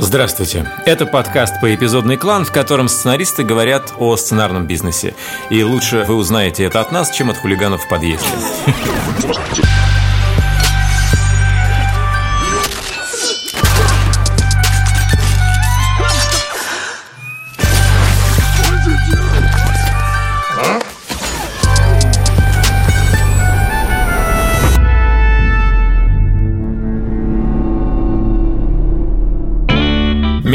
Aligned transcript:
Здравствуйте. 0.00 0.66
Это 0.86 1.04
подкаст 1.04 1.60
по 1.60 1.74
эпизодный 1.74 2.16
клан, 2.16 2.46
в 2.46 2.52
котором 2.52 2.88
сценаристы 2.88 3.44
говорят 3.44 3.92
о 3.98 4.16
сценарном 4.16 4.66
бизнесе. 4.66 5.14
И 5.50 5.62
лучше 5.62 6.04
вы 6.08 6.14
узнаете 6.14 6.64
это 6.64 6.80
от 6.80 6.90
нас, 6.90 7.10
чем 7.10 7.28
от 7.28 7.36
хулиганов 7.36 7.84
в 7.84 7.88
подъезде. 7.88 8.26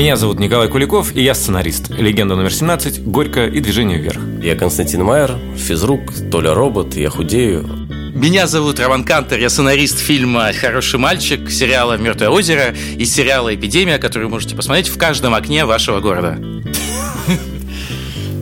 Меня 0.05 0.17
зовут 0.17 0.37
Николай 0.37 0.69
Куликов, 0.69 1.15
и 1.15 1.23
я 1.23 1.33
сценарист. 1.33 1.89
Легенда 1.89 2.35
номер 2.35 2.53
17, 2.53 3.05
Горько 3.05 3.47
и 3.47 3.59
Движение 3.59 3.97
вверх. 3.97 4.21
Я 4.39 4.55
Константин 4.55 5.03
Майер, 5.03 5.35
физрук, 5.57 6.13
Толя 6.29 6.53
робот, 6.53 6.95
я 6.95 7.09
худею. 7.09 7.67
Меня 8.13 8.45
зовут 8.45 8.79
Роман 8.79 9.03
Кантер, 9.03 9.39
я 9.39 9.49
сценарист 9.49 9.97
фильма 9.97 10.51
«Хороший 10.53 10.99
мальчик», 10.99 11.49
сериала 11.49 11.97
«Мертвое 11.97 12.29
озеро» 12.29 12.75
и 12.95 13.03
сериала 13.03 13.55
«Эпидемия», 13.55 13.97
который 13.97 14.25
вы 14.25 14.29
можете 14.29 14.55
посмотреть 14.55 14.89
в 14.89 14.97
каждом 14.99 15.33
окне 15.33 15.65
вашего 15.65 15.99
города. 16.01 16.37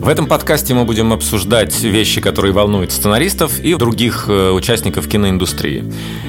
В 0.04 0.08
этом 0.08 0.26
подкасте 0.26 0.74
мы 0.74 0.84
будем 0.84 1.14
обсуждать 1.14 1.82
вещи, 1.82 2.20
которые 2.20 2.52
волнуют 2.52 2.92
сценаристов 2.92 3.58
и 3.58 3.74
других 3.74 4.26
э, 4.28 4.50
участников 4.50 5.08
киноиндустрии. 5.08 5.82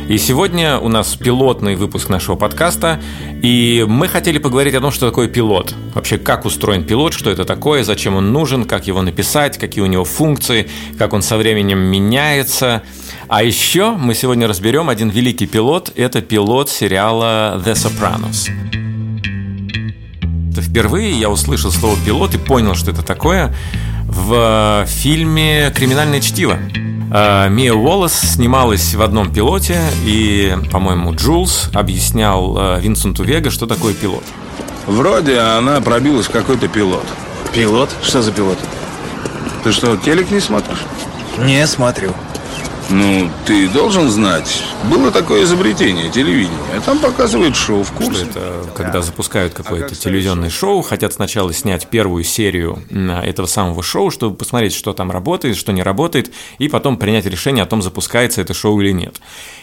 И 0.08 0.18
сегодня 0.18 0.80
у 0.80 0.88
нас 0.88 1.14
пилотный 1.18 1.76
выпуск 1.76 2.08
нашего 2.08 2.38
подкаста, 2.38 3.02
и 3.44 3.86
мы 3.86 4.08
хотели 4.08 4.38
поговорить 4.38 4.76
о 4.76 4.80
том, 4.80 4.92
что 4.92 5.10
такое 5.10 5.28
пилот. 5.28 5.76
Вообще, 5.94 6.18
как 6.18 6.46
устроен 6.46 6.86
пилот, 6.86 7.12
что 7.12 7.30
это 7.30 7.44
такое, 7.44 7.84
зачем 7.84 8.16
он 8.16 8.32
нужен, 8.32 8.64
как 8.64 8.88
его 8.88 9.02
написать, 9.02 9.58
какие 9.58 9.84
у 9.84 9.88
него 9.88 10.06
функции, 10.06 10.70
как 10.98 11.12
он 11.12 11.22
со 11.22 11.36
временем 11.36 11.80
меняется. 11.80 12.82
А 13.28 13.44
еще 13.44 13.92
мы 13.92 14.16
сегодня 14.16 14.48
разберем 14.48 14.88
один 14.88 15.10
великий 15.10 15.48
пилот. 15.48 15.92
Это 15.98 16.22
пилот 16.22 16.70
сериала 16.70 17.62
«The 17.66 17.74
Sopranos». 17.74 18.85
Впервые 20.62 21.12
я 21.12 21.30
услышал 21.30 21.72
слово 21.72 21.98
«пилот» 22.06 22.34
и 22.36 22.38
понял, 22.38 22.76
что 22.76 22.92
это 22.92 23.04
такое 23.04 23.54
в 24.08 24.86
фильме 24.88 25.72
«Криминальное 25.76 26.22
чтиво». 26.22 26.58
А, 27.12 27.48
Мия 27.48 27.74
Уоллес 27.74 28.14
снималась 28.14 28.94
в 28.94 29.02
одном 29.02 29.32
пилоте, 29.32 29.80
и, 30.06 30.56
по-моему, 30.72 31.14
Джулс 31.16 31.70
объяснял 31.74 32.56
а, 32.58 32.80
Винсенту 32.80 33.24
Вега, 33.24 33.52
что 33.52 33.68
такое 33.68 33.94
пилот. 33.94 34.24
Вроде 34.88 35.40
она 35.40 35.82
пробилась 35.82 36.28
в 36.28 36.32
какой-то 36.32 36.68
пилот. 36.68 37.06
Пилот? 37.54 37.90
Что 38.04 38.22
за 38.22 38.32
пилот? 38.32 38.58
Ты 39.64 39.72
что, 39.72 39.98
телек 39.98 40.30
не 40.30 40.40
смотришь? 40.40 40.80
Не 41.40 41.66
смотрю. 41.68 42.12
Ну, 42.90 43.30
ты 43.46 43.68
должен 43.70 44.10
знать. 44.10 44.64
Было 44.92 45.10
такое 45.10 45.44
изобретение 45.44 46.10
телевидения. 46.12 46.56
Там 46.86 47.00
показывают 47.00 47.56
шоу 47.56 47.84
в 47.84 47.92
курсе. 47.92 48.26
Что 48.26 48.40
это 48.40 48.70
когда 48.76 49.02
запускают 49.02 49.54
какое-то 49.54 49.96
телевизионное 49.96 50.50
шоу, 50.50 50.82
хотят 50.82 51.14
сначала 51.14 51.52
снять 51.54 51.88
первую 51.88 52.24
серию 52.24 52.80
этого 52.92 53.48
самого 53.48 53.82
шоу, 53.82 54.12
чтобы 54.12 54.36
посмотреть, 54.36 54.74
что 54.74 54.94
там 54.94 55.10
работает, 55.12 55.58
что 55.58 55.72
не 55.72 55.82
работает, 55.82 56.32
и 56.60 56.68
потом 56.68 56.98
принять 56.98 57.26
решение 57.26 57.64
о 57.64 57.68
том, 57.68 57.82
запускается 57.82 58.42
это 58.42 58.54
шоу 58.54 58.80
или 58.82 58.92
нет. 58.92 59.20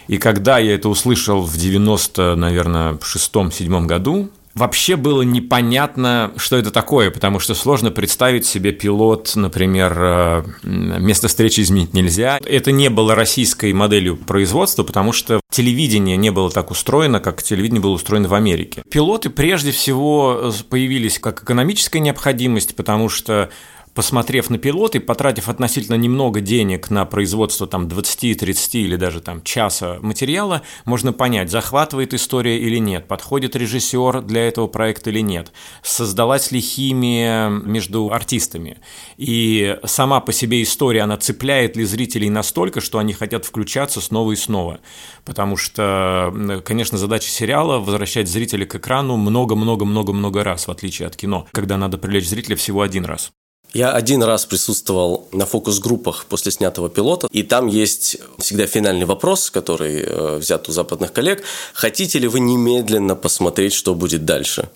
И 0.08 0.18
когда 0.18 0.58
я 0.58 0.74
это 0.74 0.88
услышал 0.88 1.42
в 1.42 1.56
90, 1.56 2.34
наверное, 2.34 2.98
шестом-седьмом 3.02 3.86
году, 3.86 4.30
Вообще 4.54 4.96
было 4.96 5.22
непонятно, 5.22 6.32
что 6.36 6.56
это 6.56 6.70
такое, 6.70 7.10
потому 7.10 7.38
что 7.38 7.54
сложно 7.54 7.90
представить 7.90 8.44
себе 8.44 8.72
пилот, 8.72 9.32
например, 9.34 9.96
э, 9.98 10.44
место 10.62 11.28
встречи 11.28 11.60
изменить 11.60 11.94
нельзя. 11.94 12.38
Это 12.44 12.70
не 12.70 12.90
было 12.90 13.14
российской 13.14 13.72
моделью 13.72 14.16
производства, 14.16 14.82
потому 14.82 15.12
что 15.12 15.40
телевидение 15.50 16.16
не 16.16 16.30
было 16.30 16.50
так 16.50 16.70
устроено, 16.70 17.20
как 17.20 17.42
телевидение 17.42 17.80
было 17.80 17.92
устроено 17.92 18.28
в 18.28 18.34
Америке. 18.34 18.82
Пилоты 18.90 19.30
прежде 19.30 19.70
всего 19.70 20.52
появились 20.68 21.18
как 21.18 21.42
экономическая 21.42 22.00
необходимость, 22.00 22.76
потому 22.76 23.08
что 23.08 23.50
посмотрев 23.94 24.50
на 24.50 24.58
пилот 24.58 24.94
и 24.94 24.98
потратив 24.98 25.48
относительно 25.48 25.96
немного 25.96 26.40
денег 26.40 26.90
на 26.90 27.04
производство 27.04 27.66
там 27.66 27.88
20, 27.88 28.38
30 28.38 28.74
или 28.76 28.96
даже 28.96 29.20
там 29.20 29.42
часа 29.42 29.98
материала, 30.00 30.62
можно 30.84 31.12
понять, 31.12 31.50
захватывает 31.50 32.14
история 32.14 32.58
или 32.58 32.78
нет, 32.78 33.06
подходит 33.06 33.56
режиссер 33.56 34.22
для 34.22 34.48
этого 34.48 34.66
проекта 34.66 35.10
или 35.10 35.20
нет, 35.20 35.52
создалась 35.82 36.50
ли 36.52 36.60
химия 36.60 37.48
между 37.48 38.10
артистами. 38.12 38.78
И 39.16 39.76
сама 39.84 40.20
по 40.20 40.32
себе 40.32 40.62
история, 40.62 41.02
она 41.02 41.16
цепляет 41.16 41.76
ли 41.76 41.84
зрителей 41.84 42.30
настолько, 42.30 42.80
что 42.80 42.98
они 42.98 43.12
хотят 43.12 43.44
включаться 43.44 44.00
снова 44.00 44.32
и 44.32 44.36
снова. 44.36 44.80
Потому 45.24 45.56
что, 45.56 46.62
конечно, 46.64 46.98
задача 46.98 47.28
сериала– 47.28 47.78
возвращать 47.80 48.28
зрителя 48.28 48.66
к 48.66 48.74
экрану 48.74 49.16
много-много-много-много 49.16 50.44
раз, 50.44 50.66
в 50.66 50.70
отличие 50.70 51.06
от 51.06 51.16
кино, 51.16 51.46
когда 51.52 51.76
надо 51.76 51.98
привлечь 51.98 52.28
зрителя 52.28 52.56
всего 52.56 52.82
один 52.82 53.04
раз. 53.04 53.32
Я 53.74 53.92
один 53.92 54.22
раз 54.22 54.44
присутствовал 54.44 55.28
на 55.32 55.46
фокус-группах 55.46 56.26
после 56.28 56.52
снятого 56.52 56.90
пилота, 56.90 57.28
и 57.30 57.42
там 57.42 57.68
есть 57.68 58.18
всегда 58.38 58.66
финальный 58.66 59.06
вопрос, 59.06 59.50
который 59.50 60.02
э, 60.02 60.36
взят 60.36 60.68
у 60.68 60.72
западных 60.72 61.12
коллег. 61.12 61.42
Хотите 61.72 62.18
ли 62.18 62.28
вы 62.28 62.40
немедленно 62.40 63.16
посмотреть, 63.16 63.72
что 63.72 63.94
будет 63.94 64.26
дальше? 64.26 64.68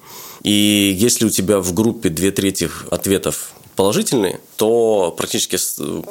И 0.43 0.97
если 0.99 1.27
у 1.27 1.31
тебя 1.31 1.59
в 1.59 1.75
группе 1.75 2.09
две 2.09 2.31
трети 2.31 2.71
ответов 2.91 3.53
положительные, 3.76 4.41
то 4.56 5.14
практически 5.16 5.59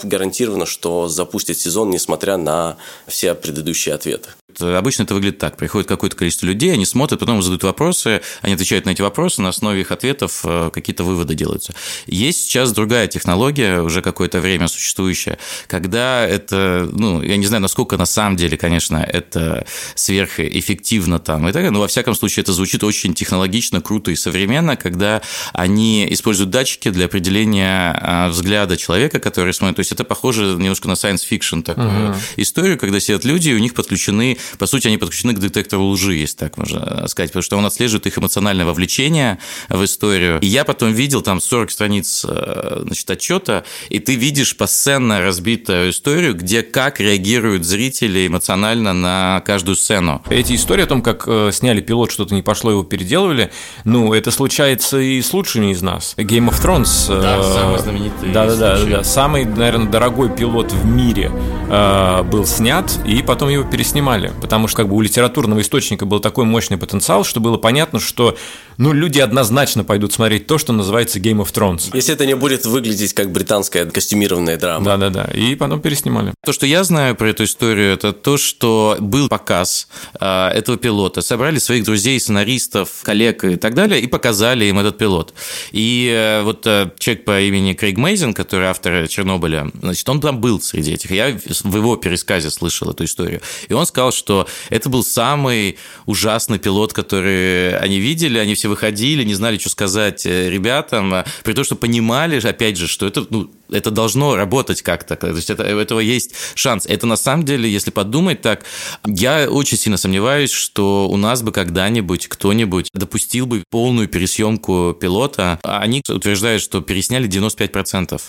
гарантировано, 0.04 0.66
что 0.66 1.08
запустят 1.08 1.58
сезон, 1.58 1.90
несмотря 1.90 2.38
на 2.38 2.78
все 3.08 3.34
предыдущие 3.34 3.96
ответы. 3.96 4.30
Обычно 4.62 5.04
это 5.04 5.14
выглядит 5.14 5.40
так. 5.40 5.58
Приходит 5.58 5.88
какое-то 5.88 6.16
количество 6.16 6.46
людей, 6.46 6.72
они 6.72 6.86
смотрят, 6.86 7.20
потом 7.20 7.42
задают 7.42 7.64
вопросы, 7.64 8.22
они 8.42 8.54
отвечают 8.54 8.86
на 8.86 8.92
эти 8.92 9.02
вопросы, 9.02 9.42
на 9.42 9.50
основе 9.50 9.82
их 9.82 9.92
ответов 9.92 10.42
э, 10.44 10.70
какие-то 10.74 11.04
выводы 11.04 11.36
делаются. 11.36 11.74
Есть 12.06 12.42
сейчас 12.42 12.72
другая 12.72 13.08
технология, 13.08 13.82
уже 13.82 14.02
какое-то 14.02 14.40
время 14.40 14.68
существующая, 14.68 15.38
когда 15.68 16.26
это, 16.26 16.88
ну, 16.92 17.22
я 17.22 17.38
не 17.38 17.46
знаю, 17.46 17.62
насколько 17.62 17.98
на 17.98 18.06
самом 18.06 18.38
деле, 18.38 18.58
конечно, 18.58 18.98
это 18.98 19.66
сверхэффективно 19.96 21.20
там 21.20 21.44
и 21.44 21.48
так 21.48 21.56
далее, 21.56 21.72
но 21.72 21.80
во 21.80 21.88
всяком 21.88 22.16
случае 22.16 22.44
это 22.44 22.54
звучит 22.54 22.84
очень 22.84 23.14
технологично, 23.14 23.82
круто 23.82 24.12
и 24.12 24.16
современно, 24.16 24.78
когда 24.78 25.22
они 25.54 26.08
используют 26.10 26.52
датчики 26.52 26.90
для 26.90 27.06
определения 27.06 27.55
а, 27.64 28.30
взгляда 28.30 28.78
человека, 28.78 29.20
который 29.20 29.54
смотрит. 29.54 29.78
То 29.78 29.82
есть 29.82 29.92
это 29.92 30.04
похоже 30.04 30.56
немножко 30.56 30.88
на 30.88 30.94
science 30.94 31.22
fiction 31.30 31.62
такую 31.62 31.88
uh-huh. 31.88 32.16
историю, 32.38 32.78
когда 32.78 33.00
сидят 33.00 33.26
люди, 33.26 33.50
и 33.50 33.54
у 33.54 33.60
них 33.60 33.74
подключены 33.74 34.38
по 34.58 34.66
сути, 34.68 34.88
они 34.88 34.98
подключены 34.98 35.34
к 35.34 35.40
детектору 35.40 35.86
лжи, 35.90 36.16
если 36.16 36.38
так 36.38 36.58
можно 36.58 37.08
сказать, 37.08 37.32
потому 37.32 37.44
что 37.44 37.58
он 37.58 37.66
отслеживает 37.66 38.08
их 38.08 38.18
эмоциональное 38.18 38.66
вовлечение 38.66 39.40
в 39.70 39.84
историю. 39.84 40.40
И 40.40 40.48
я 40.48 40.66
потом 40.66 40.94
видел 40.94 41.22
там 41.22 41.42
40 41.42 41.72
страниц 41.72 42.26
э, 42.28 42.82
значит, 42.84 43.10
отчета, 43.10 43.64
и 43.90 44.00
ты 44.00 44.16
видишь 44.16 44.56
посценно 44.56 45.22
разбитую 45.22 45.92
историю, 45.92 46.36
где 46.36 46.62
как 46.62 47.00
реагируют 47.00 47.66
зрители 47.66 48.28
эмоционально 48.28 48.94
на 48.94 49.44
каждую 49.46 49.76
сцену. 49.76 50.24
Эти 50.30 50.56
истории 50.56 50.84
о 50.84 50.88
том, 50.88 51.02
как 51.02 51.26
э, 51.28 51.52
сняли 51.54 51.82
пилот, 51.82 52.12
что-то 52.12 52.34
не 52.34 52.42
пошло, 52.42 52.72
его 52.72 52.84
переделывали, 52.84 53.52
ну, 53.84 54.14
это 54.14 54.32
случается 54.32 55.00
и 55.00 55.22
с 55.22 55.34
лучшими 55.34 55.72
из 55.72 55.82
нас. 55.82 56.16
Game 56.18 56.50
of 56.50 56.62
Thrones. 56.62 57.06
Э, 57.10 57.22
да, 57.22 57.45
самый 57.54 57.80
знаменитый. 57.80 58.32
Да, 58.32 58.48
да, 58.48 58.56
да, 58.56 58.86
да. 58.86 59.04
Самый, 59.04 59.46
наверное, 59.46 59.90
дорогой 59.90 60.30
пилот 60.30 60.72
в 60.72 60.86
мире 60.86 61.32
э, 61.70 62.24
был 62.24 62.46
снят, 62.46 62.92
и 63.06 63.22
потом 63.22 63.50
его 63.50 63.64
переснимали 63.64 64.32
потому 64.42 64.68
что 64.68 64.78
как 64.78 64.90
бы 64.90 64.96
у 64.96 65.02
литературного 65.02 65.62
источника 65.62 66.06
был 66.06 66.20
такой 66.20 66.46
мощный 66.46 66.78
потенциал, 66.78 67.24
что 67.24 67.40
было 67.40 67.58
понятно, 67.58 68.00
что 68.00 68.38
ну, 68.78 68.94
люди 68.94 69.20
однозначно 69.20 69.84
пойдут 69.84 70.14
смотреть 70.14 70.48
то, 70.48 70.58
что 70.58 70.74
называется 70.74 71.20
Game 71.20 71.44
of 71.44 71.52
Thrones. 71.54 71.90
Если 71.94 72.14
это 72.14 72.26
не 72.26 72.36
будет 72.36 72.66
выглядеть 72.66 73.14
как 73.14 73.32
британская 73.32 73.86
костюмированная 73.86 74.58
драма. 74.58 74.86
Да-да-да, 74.86 75.26
и 75.34 75.56
потом 75.56 75.82
переснимали. 75.82 76.34
То, 76.46 76.54
что 76.54 76.66
я 76.66 76.84
знаю 76.84 77.16
про 77.16 77.30
эту 77.30 77.46
историю, 77.46 77.94
это 77.94 78.14
то, 78.14 78.38
что 78.38 78.98
был 79.00 79.30
показ 79.30 79.88
э, 80.20 80.48
этого 80.50 80.78
пилота, 80.78 81.22
собрали 81.22 81.58
своих 81.58 81.84
друзей, 81.84 82.20
сценаристов, 82.20 82.90
коллег 83.02 83.44
и 83.44 83.56
так 83.56 83.74
далее, 83.74 84.00
и 84.00 84.08
показали 84.08 84.66
им 84.66 84.80
этот 84.80 84.98
пилот. 84.98 85.34
И 85.72 86.12
э, 86.14 86.44
вот 86.44 86.68
э, 86.68 86.92
человек 87.00 87.26
по 87.26 87.35
имени 87.40 87.74
Крейг 87.74 87.98
Мейзен, 87.98 88.34
который 88.34 88.68
автор 88.68 89.08
Чернобыля, 89.08 89.72
значит, 89.82 90.08
он 90.10 90.22
там 90.22 90.40
был 90.40 90.62
среди 90.62 90.94
этих. 90.94 91.12
Я 91.12 91.38
в 91.64 91.76
его 91.76 91.96
пересказе 91.98 92.50
слышал 92.50 92.90
эту 92.90 93.04
историю. 93.06 93.42
И 93.68 93.74
он 93.74 93.86
сказал, 93.86 94.12
что 94.12 94.48
это 94.70 94.90
был 94.90 95.04
самый 95.04 95.78
ужасный 96.06 96.60
пилот, 96.60 96.94
который 96.94 97.78
они 97.78 98.00
видели, 98.00 98.38
они 98.38 98.56
все 98.56 98.68
выходили, 98.68 99.24
не 99.24 99.34
знали, 99.34 99.58
что 99.58 99.70
сказать 99.70 100.26
э, 100.26 100.50
ребятам, 100.50 101.24
при 101.44 101.54
том, 101.54 101.64
что 101.64 101.76
понимали, 101.76 102.46
опять 102.46 102.78
же, 102.78 102.88
что 102.88 103.08
это 103.08 103.26
ну, 103.30 103.52
это 103.72 103.92
должно 103.92 104.36
работать 104.36 104.82
как-то, 104.82 105.16
то 105.16 105.28
есть 105.28 105.50
это, 105.50 105.64
у 105.64 105.80
этого 105.80 106.00
есть 106.00 106.34
шанс. 106.56 106.86
Это 106.86 107.08
на 107.08 107.16
самом 107.16 107.46
деле, 107.46 107.70
если 107.70 107.92
подумать 107.92 108.42
так, 108.42 108.66
я 109.06 109.50
очень 109.50 109.78
сильно 109.78 109.98
сомневаюсь, 109.98 110.52
что 110.52 111.08
у 111.10 111.18
нас 111.18 111.42
бы 111.42 111.52
когда-нибудь 111.52 112.28
кто-нибудь 112.28 112.90
допустил 112.94 113.46
бы 113.46 113.64
полную 113.70 114.08
пересъемку 114.08 114.96
пилота. 115.00 115.60
Они 115.64 116.02
утверждают, 116.08 116.62
что 116.62 116.82
пересняли 116.82 117.30
95%. 117.30 118.22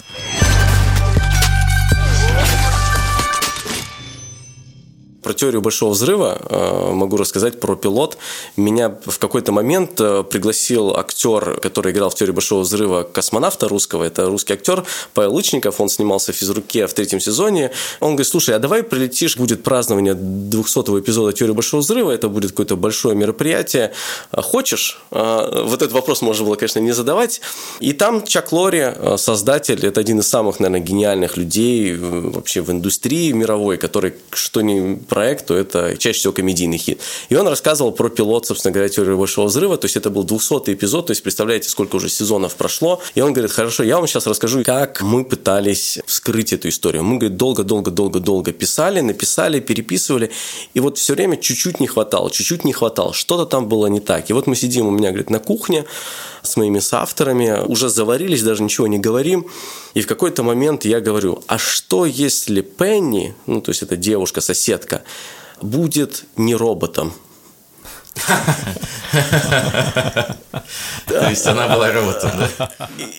Про 5.27 5.35
теорию 5.35 5.61
большого 5.61 5.91
взрыва 5.91 6.39
э, 6.41 6.93
могу 6.93 7.17
рассказать 7.17 7.59
про 7.59 7.75
пилот. 7.75 8.17
Меня 8.57 8.97
в 9.07 9.19
какой-то 9.19 9.51
момент 9.51 10.01
э, 10.01 10.23
пригласил 10.23 10.97
актер, 10.97 11.59
который 11.61 11.91
играл 11.91 12.11
в 12.11 12.15
теории 12.15 12.31
большого 12.31 12.61
взрыва 12.61 13.03
космонавта 13.03 13.67
русского. 13.67 14.05
Это 14.05 14.27
русский 14.27 14.53
актер 14.53 14.85
Павел 15.15 15.35
Лычников. 15.35 15.81
Он 15.81 15.89
снимался 15.89 16.33
в 16.33 16.37
физруке 16.37 16.87
в 16.87 16.95
третьем 16.95 17.19
сезоне. 17.19 17.73
Он 17.99 18.11
говорит, 18.11 18.29
слушай, 18.29 18.55
а 18.55 18.61
давай 18.61 18.85
прилетишь, 18.85 19.37
будет 19.37 19.65
празднование 19.65 20.15
200-го 20.15 21.01
эпизода 21.01 21.33
теории 21.33 21.55
большого 21.55 21.81
взрыва. 21.81 22.13
Это 22.13 22.29
будет 22.29 22.53
какое-то 22.53 22.77
большое 22.77 23.17
мероприятие. 23.17 23.95
А 24.31 24.43
хочешь? 24.43 25.03
А, 25.11 25.65
вот 25.65 25.83
этот 25.83 25.91
вопрос 25.91 26.23
можно 26.23 26.47
было, 26.47 26.55
конечно, 26.55 26.79
не 26.79 26.93
задавать. 26.93 27.41
И 27.81 27.95
там 27.95 28.25
Чак 28.25 28.53
Лори, 28.53 28.93
э, 28.95 29.17
создатель, 29.19 29.85
это 29.85 29.99
один 30.01 30.21
из 30.21 30.29
самых, 30.29 30.61
наверное, 30.61 30.87
гениальных 30.87 31.37
людей 31.37 31.97
вообще 31.97 32.61
в 32.61 32.71
индустрии 32.71 33.33
мировой, 33.33 33.77
который 33.77 34.15
что 34.31 34.61
ни 34.61 34.95
проект, 35.17 35.47
то 35.47 35.57
это 35.57 35.97
чаще 35.97 36.19
всего 36.19 36.35
комедийный 36.35 36.77
хит. 36.77 37.01
И 37.31 37.37
он 37.37 37.49
рассказывал 37.49 37.91
про 37.91 38.11
пилот, 38.11 38.45
собственно 38.45 38.71
говоря, 38.71 38.91
теории 38.91 39.15
большого 39.15 39.47
взрыва. 39.47 39.79
То 39.79 39.87
есть 39.87 39.97
это 39.97 40.11
был 40.11 40.25
200 40.25 40.75
эпизод, 40.75 41.07
то 41.07 41.13
есть 41.13 41.23
представляете, 41.23 41.71
сколько 41.71 41.97
уже 41.97 42.11
сезонов 42.11 42.55
прошло. 42.55 43.01
И 43.15 43.23
он 43.23 43.33
говорит, 43.33 43.51
хорошо, 43.51 43.83
я 43.83 43.97
вам 43.97 44.07
сейчас 44.07 44.27
расскажу, 44.27 44.63
как 44.63 45.01
мы 45.01 45.25
пытались 45.25 46.01
вскрыть 46.05 46.53
эту 46.53 46.69
историю. 46.69 47.03
Мы, 47.03 47.17
говорит, 47.17 47.39
долго-долго-долго-долго 47.39 48.53
писали, 48.53 49.01
написали, 49.01 49.59
переписывали. 49.61 50.31
И 50.75 50.81
вот 50.81 50.99
все 50.99 51.15
время 51.15 51.39
чуть-чуть 51.39 51.81
не 51.81 51.87
хватало, 51.87 52.31
чуть-чуть 52.31 52.65
не 52.65 52.75
хватало. 52.75 53.15
Что-то 53.15 53.47
там 53.47 53.69
было 53.69 53.87
не 53.87 54.01
так. 54.01 54.29
И 54.29 54.35
вот 54.35 54.47
мы 54.47 54.55
сидим 54.55 54.87
у 54.87 54.91
меня, 54.91 55.09
говорит, 55.09 55.31
на 55.31 55.39
кухне 55.39 55.87
с 56.43 56.59
моими 56.59 56.81
соавторами, 56.81 57.65
уже 57.67 57.89
заварились, 57.89 58.43
даже 58.43 58.63
ничего 58.63 58.87
не 58.87 58.99
говорим. 58.99 59.47
И 59.97 60.03
в 60.03 60.07
какой-то 60.07 60.43
момент 60.43 60.85
я 60.85 61.01
говорю, 61.01 61.43
а 61.47 61.57
что 61.57 62.05
если 62.05 62.61
Пенни, 62.61 63.35
ну 63.47 63.63
то 63.63 63.71
есть 63.71 63.83
это 63.83 63.97
девушка-соседка, 63.97 65.03
будет 65.63 66.25
не 66.37 66.55
роботом? 66.55 67.15
То 71.07 71.29
есть 71.31 71.47
она 71.47 71.69
была 71.69 71.91
роботом, 71.93 72.31
да? 72.39 72.71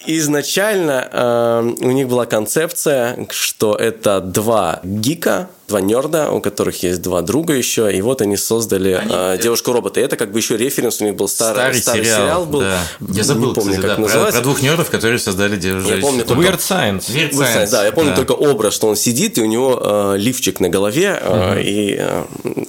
Изначально 0.06 1.10
э, 1.12 1.74
у 1.80 1.92
них 1.92 2.08
была 2.08 2.28
концепция, 2.28 3.28
что 3.32 3.74
это 3.74 4.22
два 4.22 4.80
гика, 4.84 5.50
два 5.68 5.82
нерда, 5.82 6.32
у 6.32 6.40
которых 6.40 6.82
есть 6.84 7.02
два 7.02 7.22
друга 7.22 7.54
еще, 7.54 7.94
и 7.94 8.02
вот 8.02 8.22
они 8.22 8.38
создали 8.38 8.94
они... 8.94 9.12
э, 9.14 9.38
девушку-робота. 9.42 10.00
И 10.00 10.04
это 10.04 10.16
как 10.16 10.32
бы 10.32 10.40
еще 10.40 10.56
референс, 10.58 11.02
у 11.02 11.06
них 11.06 11.16
был 11.16 11.28
старый, 11.28 11.56
старый, 11.56 11.82
старый 11.82 12.06
сериал, 12.06 12.22
сериал 12.22 12.46
был. 12.46 12.60
Да. 12.62 12.80
Я 13.14 13.24
забыл, 13.24 13.50
не 13.50 13.54
помню, 13.54 13.72
кстати, 13.72 13.88
как 13.88 13.96
да, 13.98 14.02
называется. 14.02 14.32
Про, 14.32 14.40
про 14.40 14.44
двух 14.44 14.62
нердов, 14.62 14.90
которые 14.90 15.20
создали 15.20 15.58
девушку. 15.58 15.90
Я 15.90 15.98
помню 15.98 16.24
только... 16.26 16.42
Weird 16.42 16.60
Science. 16.60 17.10
Weird 17.10 17.32
Weird 17.32 17.56
Science, 17.56 17.72
да, 17.72 17.86
я 17.86 17.92
помню 17.92 18.12
да. 18.12 18.16
только 18.16 18.32
образ, 18.32 18.74
что 18.74 18.88
он 18.88 18.96
сидит, 18.96 19.38
и 19.38 19.42
у 19.42 19.46
него 19.46 19.82
э, 19.84 20.18
лифчик 20.18 20.60
на 20.62 20.70
голове, 20.70 21.20
э, 21.22 21.52
Мгм. 21.52 21.60
и 21.60 21.96
э, 22.00 22.26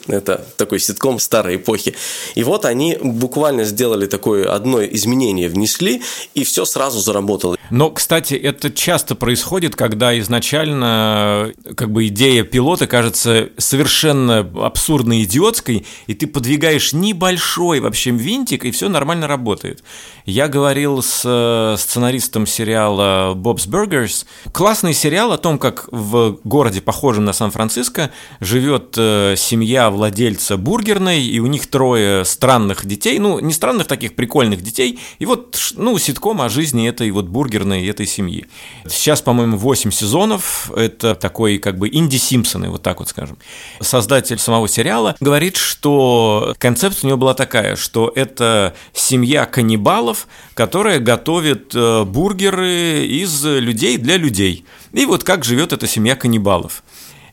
это 0.08 0.44
такой 0.56 0.80
ситком 0.80 1.20
старой 1.20 1.56
эпохи. 1.56 1.94
И 2.34 2.42
вот 2.42 2.64
они 2.64 2.98
буквально 3.00 3.64
сделали 3.64 4.06
такое 4.06 4.52
одно 4.52 4.84
изменение, 4.84 5.48
внесли, 5.48 6.02
и 6.34 6.42
все 6.42 6.64
сразу 6.64 6.98
заработало. 6.98 7.56
Но, 7.70 7.90
кстати, 7.90 8.34
это 8.34 8.70
часто 8.70 9.14
происходит, 9.14 9.76
когда 9.76 10.18
изначально 10.18 11.52
как 11.76 11.90
бы 11.90 12.08
идея 12.08 12.42
пилота 12.42 12.87
кажется 12.88 13.50
совершенно 13.56 14.40
абсурдно 14.40 15.22
идиотской, 15.22 15.86
и 16.08 16.14
ты 16.14 16.26
подвигаешь 16.26 16.92
небольшой 16.92 17.78
вообще 17.80 18.10
винтик, 18.10 18.64
и 18.64 18.70
все 18.72 18.88
нормально 18.88 19.28
работает. 19.28 19.84
Я 20.24 20.48
говорил 20.48 21.02
с 21.02 21.22
э, 21.24 21.76
сценаристом 21.78 22.46
сериала 22.46 23.34
Bob's 23.34 23.68
Burgers. 23.68 24.26
Классный 24.52 24.92
сериал 24.92 25.32
о 25.32 25.38
том, 25.38 25.58
как 25.58 25.88
в 25.90 26.38
городе, 26.44 26.80
похожем 26.80 27.24
на 27.24 27.32
Сан-Франциско, 27.32 28.10
живет 28.40 28.94
э, 28.96 29.34
семья 29.36 29.90
владельца 29.90 30.56
бургерной, 30.56 31.22
и 31.22 31.38
у 31.40 31.46
них 31.46 31.66
трое 31.66 32.24
странных 32.24 32.84
детей, 32.84 33.18
ну, 33.18 33.38
не 33.38 33.52
странных 33.52 33.86
таких 33.86 34.14
прикольных 34.14 34.62
детей, 34.62 34.98
и 35.18 35.26
вот, 35.26 35.56
ну, 35.76 35.96
ситком 35.98 36.40
о 36.42 36.48
жизни 36.48 36.88
этой 36.88 37.10
вот 37.10 37.26
бургерной, 37.26 37.86
этой 37.86 38.06
семьи. 38.06 38.46
Сейчас, 38.88 39.22
по-моему, 39.22 39.56
8 39.56 39.90
сезонов, 39.90 40.70
это 40.76 41.14
такой 41.14 41.58
как 41.58 41.78
бы 41.78 41.88
инди-Симпсоны, 41.88 42.70
вот 42.78 42.82
так 42.82 43.00
вот 43.00 43.08
скажем. 43.08 43.38
Создатель 43.80 44.38
самого 44.38 44.68
сериала 44.68 45.16
говорит, 45.20 45.56
что 45.56 46.54
концепция 46.58 47.06
у 47.06 47.08
него 47.08 47.18
была 47.18 47.34
такая, 47.34 47.76
что 47.76 48.10
это 48.14 48.74
семья 48.92 49.44
каннибалов, 49.44 50.26
которая 50.54 50.98
готовит 50.98 51.74
э, 51.74 52.04
бургеры 52.04 53.06
из 53.06 53.44
людей 53.44 53.98
для 53.98 54.16
людей. 54.16 54.64
И 54.92 55.04
вот 55.04 55.24
как 55.24 55.44
живет 55.44 55.72
эта 55.72 55.86
семья 55.86 56.16
каннибалов. 56.16 56.82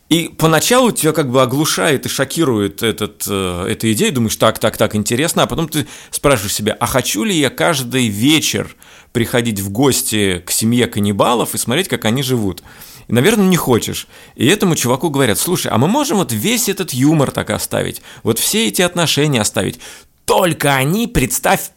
И 0.10 0.30
поначалу 0.38 0.92
тебя 0.92 1.14
как 1.14 1.32
бы 1.32 1.42
оглушает 1.42 2.06
и 2.06 2.10
шокирует 2.10 2.84
этот, 2.84 3.24
э, 3.28 3.68
эта 3.70 3.92
идея, 3.94 4.12
думаешь, 4.12 4.36
так, 4.36 4.60
так, 4.60 4.78
так, 4.78 4.96
интересно, 4.96 5.44
а 5.44 5.48
потом 5.48 5.68
ты 5.68 5.88
спрашиваешь 6.12 6.54
себя, 6.54 6.78
а 6.80 6.86
хочу 6.86 7.24
ли 7.24 7.36
я 7.36 7.50
каждый 7.50 8.08
вечер 8.08 8.76
приходить 9.14 9.60
в 9.60 9.72
гости 9.72 10.44
к 10.46 10.52
семье 10.52 10.86
каннибалов 10.86 11.56
и 11.56 11.58
смотреть, 11.58 11.88
как 11.88 12.06
они 12.06 12.22
живут? 12.22 12.62
И, 13.08 13.14
наверное, 13.14 13.46
не 13.46 13.58
хочешь. 13.58 14.08
И 14.36 14.48
этому 14.48 14.76
чуваку 14.76 15.10
говорят, 15.10 15.38
слушай, 15.38 15.72
а 15.72 15.78
мы 15.78 15.88
можем 15.88 16.18
вот 16.18 16.32
весь 16.32 16.70
этот 16.70 16.94
юмор 16.94 17.32
так 17.32 17.50
оставить, 17.50 18.02
вот 18.24 18.40
все 18.40 18.68
эти 18.68 18.82
отношения 18.82 19.42
оставить, 19.42 19.80
только 20.26 20.76
они, 20.76 21.08
представь, 21.08 21.72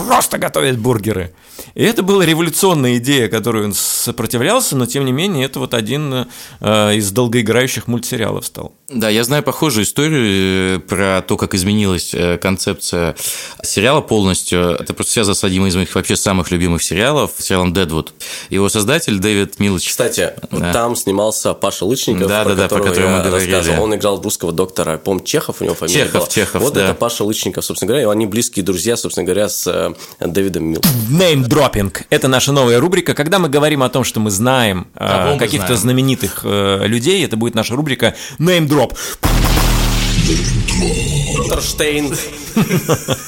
просто 0.00 0.38
готовят 0.38 0.78
бургеры. 0.78 1.32
И 1.74 1.84
это 1.84 2.02
была 2.02 2.24
революционная 2.24 2.96
идея, 2.96 3.28
которую 3.28 3.66
он 3.66 3.74
сопротивлялся, 3.74 4.76
но 4.76 4.86
тем 4.86 5.04
не 5.04 5.12
менее 5.12 5.44
это 5.46 5.58
вот 5.60 5.74
один 5.74 6.26
э, 6.60 6.94
из 6.94 7.10
долгоиграющих 7.12 7.86
мультсериалов 7.86 8.46
стал. 8.46 8.72
Да, 8.88 9.08
я 9.08 9.22
знаю 9.24 9.42
похожую 9.42 9.84
историю 9.84 10.76
э, 10.76 10.78
про 10.80 11.22
то, 11.26 11.36
как 11.36 11.54
изменилась 11.54 12.14
э, 12.14 12.38
концепция 12.38 13.14
сериала 13.62 14.00
полностью. 14.00 14.70
Это 14.70 14.94
просто 14.94 15.12
связано 15.12 15.34
с 15.34 15.44
одним 15.44 15.66
из 15.66 15.76
моих 15.76 15.94
вообще 15.94 16.16
самых 16.16 16.50
любимых 16.50 16.82
сериалов, 16.82 17.32
сериалом 17.38 17.72
«Дедвуд». 17.74 18.14
Его 18.48 18.68
создатель 18.68 19.18
Дэвид 19.18 19.58
Милоч. 19.60 19.88
Кстати, 19.88 20.32
Да. 20.50 20.72
там 20.72 20.96
снимался 20.96 21.52
Паша 21.54 21.84
Лычников, 21.84 22.26
Да, 22.26 22.42
про 22.44 22.54
да, 22.54 22.62
да, 22.62 22.68
про 22.68 22.78
которого 22.78 22.90
которого 22.90 23.10
я 23.10 23.16
мы 23.18 23.24
говорили. 23.28 23.50
рассказывал. 23.52 23.84
Он 23.84 23.94
играл 23.94 24.20
русского 24.22 24.52
доктора, 24.52 24.96
помню, 24.98 25.24
Чехов 25.24 25.60
у 25.60 25.64
него 25.64 25.74
фамилия 25.74 26.04
Чехов, 26.04 26.20
была. 26.20 26.26
Чехов, 26.28 26.62
Вот 26.62 26.72
да. 26.74 26.84
это 26.86 26.94
Паша 26.94 27.24
Лычников, 27.24 27.64
собственно 27.64 27.88
говоря, 27.88 28.04
и 28.04 28.10
они 28.10 28.26
близкие 28.26 28.64
друзья, 28.64 28.96
собственно 28.96 29.24
говоря, 29.24 29.48
с 29.48 29.89
Дэвидом 30.18 30.64
Милл. 30.64 30.82
Неймдропинг– 31.10 32.02
это 32.10 32.28
наша 32.28 32.52
новая 32.52 32.80
рубрика. 32.80 33.14
Когда 33.14 33.38
мы 33.38 33.48
говорим 33.48 33.82
о 33.82 33.88
том, 33.88 34.04
что 34.04 34.20
мы 34.20 34.30
знаем 34.30 34.86
э, 34.94 35.36
каких-то 35.38 35.66
знаем? 35.68 35.80
знаменитых 35.80 36.40
э, 36.44 36.86
людей, 36.86 37.24
это 37.24 37.36
будет 37.36 37.54
наша 37.54 37.74
рубрика 37.74 38.14
Неймдроп. 38.38 38.94
Торштейн, 41.48 42.14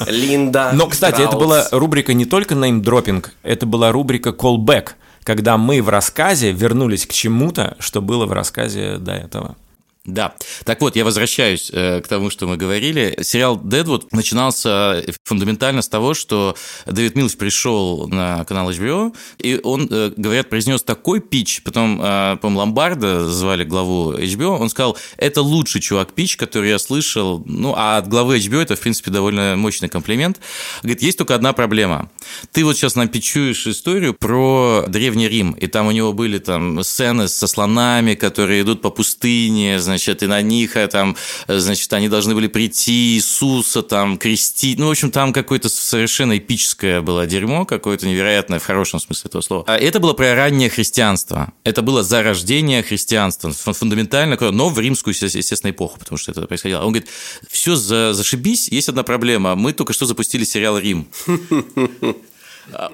Линда. 0.06 0.70
Но, 0.74 0.86
кстати, 0.86 1.20
это 1.20 1.30
Краус. 1.30 1.44
была 1.44 1.68
рубрика 1.72 2.14
не 2.14 2.24
только 2.24 2.54
неймдропинг, 2.54 3.32
это 3.42 3.66
была 3.66 3.92
рубрика 3.92 4.30
callback, 4.30 4.90
когда 5.24 5.56
мы 5.56 5.82
в 5.82 5.88
рассказе 5.88 6.52
вернулись 6.52 7.06
к 7.06 7.12
чему-то, 7.12 7.76
что 7.78 8.00
было 8.00 8.26
в 8.26 8.32
рассказе 8.32 8.98
до 8.98 9.12
этого. 9.12 9.56
Да. 10.04 10.34
Так 10.64 10.80
вот, 10.80 10.96
я 10.96 11.04
возвращаюсь 11.04 11.70
э, 11.72 12.00
к 12.00 12.08
тому, 12.08 12.28
что 12.28 12.48
мы 12.48 12.56
говорили. 12.56 13.16
Сериал 13.22 13.60
«Дедвуд» 13.62 14.12
начинался 14.12 15.00
фундаментально 15.22 15.80
с 15.80 15.88
того, 15.88 16.12
что 16.14 16.56
Дэвид 16.86 17.14
Милч 17.14 17.36
пришел 17.36 18.08
на 18.08 18.44
канал 18.44 18.68
HBO, 18.72 19.14
и 19.38 19.60
он, 19.62 19.86
э, 19.88 20.12
говорят, 20.16 20.48
произнес 20.48 20.82
такой 20.82 21.20
пич, 21.20 21.62
потом, 21.62 22.00
э, 22.02 22.36
по-моему, 22.40 22.58
Ломбарда 22.58 23.28
звали 23.28 23.62
главу 23.62 24.14
HBO, 24.14 24.58
он 24.58 24.70
сказал, 24.70 24.98
это 25.18 25.40
лучший 25.40 25.80
чувак 25.80 26.14
пич, 26.14 26.36
который 26.36 26.70
я 26.70 26.80
слышал, 26.80 27.44
ну, 27.46 27.72
а 27.76 27.98
от 27.98 28.08
главы 28.08 28.38
HBO 28.38 28.60
это, 28.60 28.74
в 28.74 28.80
принципе, 28.80 29.12
довольно 29.12 29.54
мощный 29.56 29.88
комплимент. 29.88 30.40
Говорит, 30.82 31.02
есть 31.02 31.18
только 31.18 31.36
одна 31.36 31.52
проблема. 31.52 32.10
Ты 32.50 32.64
вот 32.64 32.76
сейчас 32.76 32.96
нам 32.96 33.06
пичуешь 33.06 33.68
историю 33.68 34.14
про 34.14 34.84
Древний 34.88 35.28
Рим, 35.28 35.52
и 35.52 35.68
там 35.68 35.86
у 35.86 35.92
него 35.92 36.12
были 36.12 36.38
там 36.38 36.82
сцены 36.82 37.28
со 37.28 37.46
слонами, 37.46 38.14
которые 38.14 38.62
идут 38.62 38.82
по 38.82 38.90
пустыне, 38.90 39.78
значит, 39.92 40.22
и 40.22 40.26
на 40.26 40.40
них 40.42 40.76
а, 40.76 40.88
там, 40.88 41.16
э, 41.48 41.58
значит, 41.58 41.92
они 41.92 42.08
должны 42.08 42.34
были 42.34 42.48
прийти 42.48 43.14
Иисуса 43.14 43.82
там 43.82 44.16
крестить. 44.18 44.78
Ну, 44.78 44.88
в 44.88 44.90
общем, 44.90 45.10
там 45.10 45.32
какое-то 45.32 45.68
совершенно 45.68 46.38
эпическое 46.38 47.00
было 47.00 47.26
дерьмо, 47.26 47.64
какое-то 47.64 48.06
невероятное 48.06 48.58
в 48.58 48.64
хорошем 48.64 49.00
смысле 49.00 49.28
этого 49.28 49.42
слова. 49.42 49.64
А 49.66 49.76
это 49.76 50.00
было 50.00 50.12
про 50.14 50.34
раннее 50.34 50.70
христианство. 50.70 51.52
Это 51.64 51.82
было 51.82 52.02
зарождение 52.02 52.82
христианства, 52.82 53.50
фун- 53.50 53.74
фундаментально, 53.74 54.38
но 54.50 54.68
в 54.68 54.78
римскую, 54.78 55.14
есте- 55.14 55.38
естественно, 55.38 55.70
эпоху, 55.70 55.98
потому 55.98 56.18
что 56.18 56.32
это 56.32 56.46
происходило. 56.46 56.80
Он 56.80 56.92
говорит, 56.92 57.08
все 57.50 57.74
за, 57.74 58.14
зашибись, 58.14 58.68
есть 58.68 58.88
одна 58.88 59.02
проблема. 59.02 59.54
Мы 59.54 59.72
только 59.72 59.92
что 59.92 60.06
запустили 60.06 60.44
сериал 60.44 60.78
«Рим». 60.78 61.06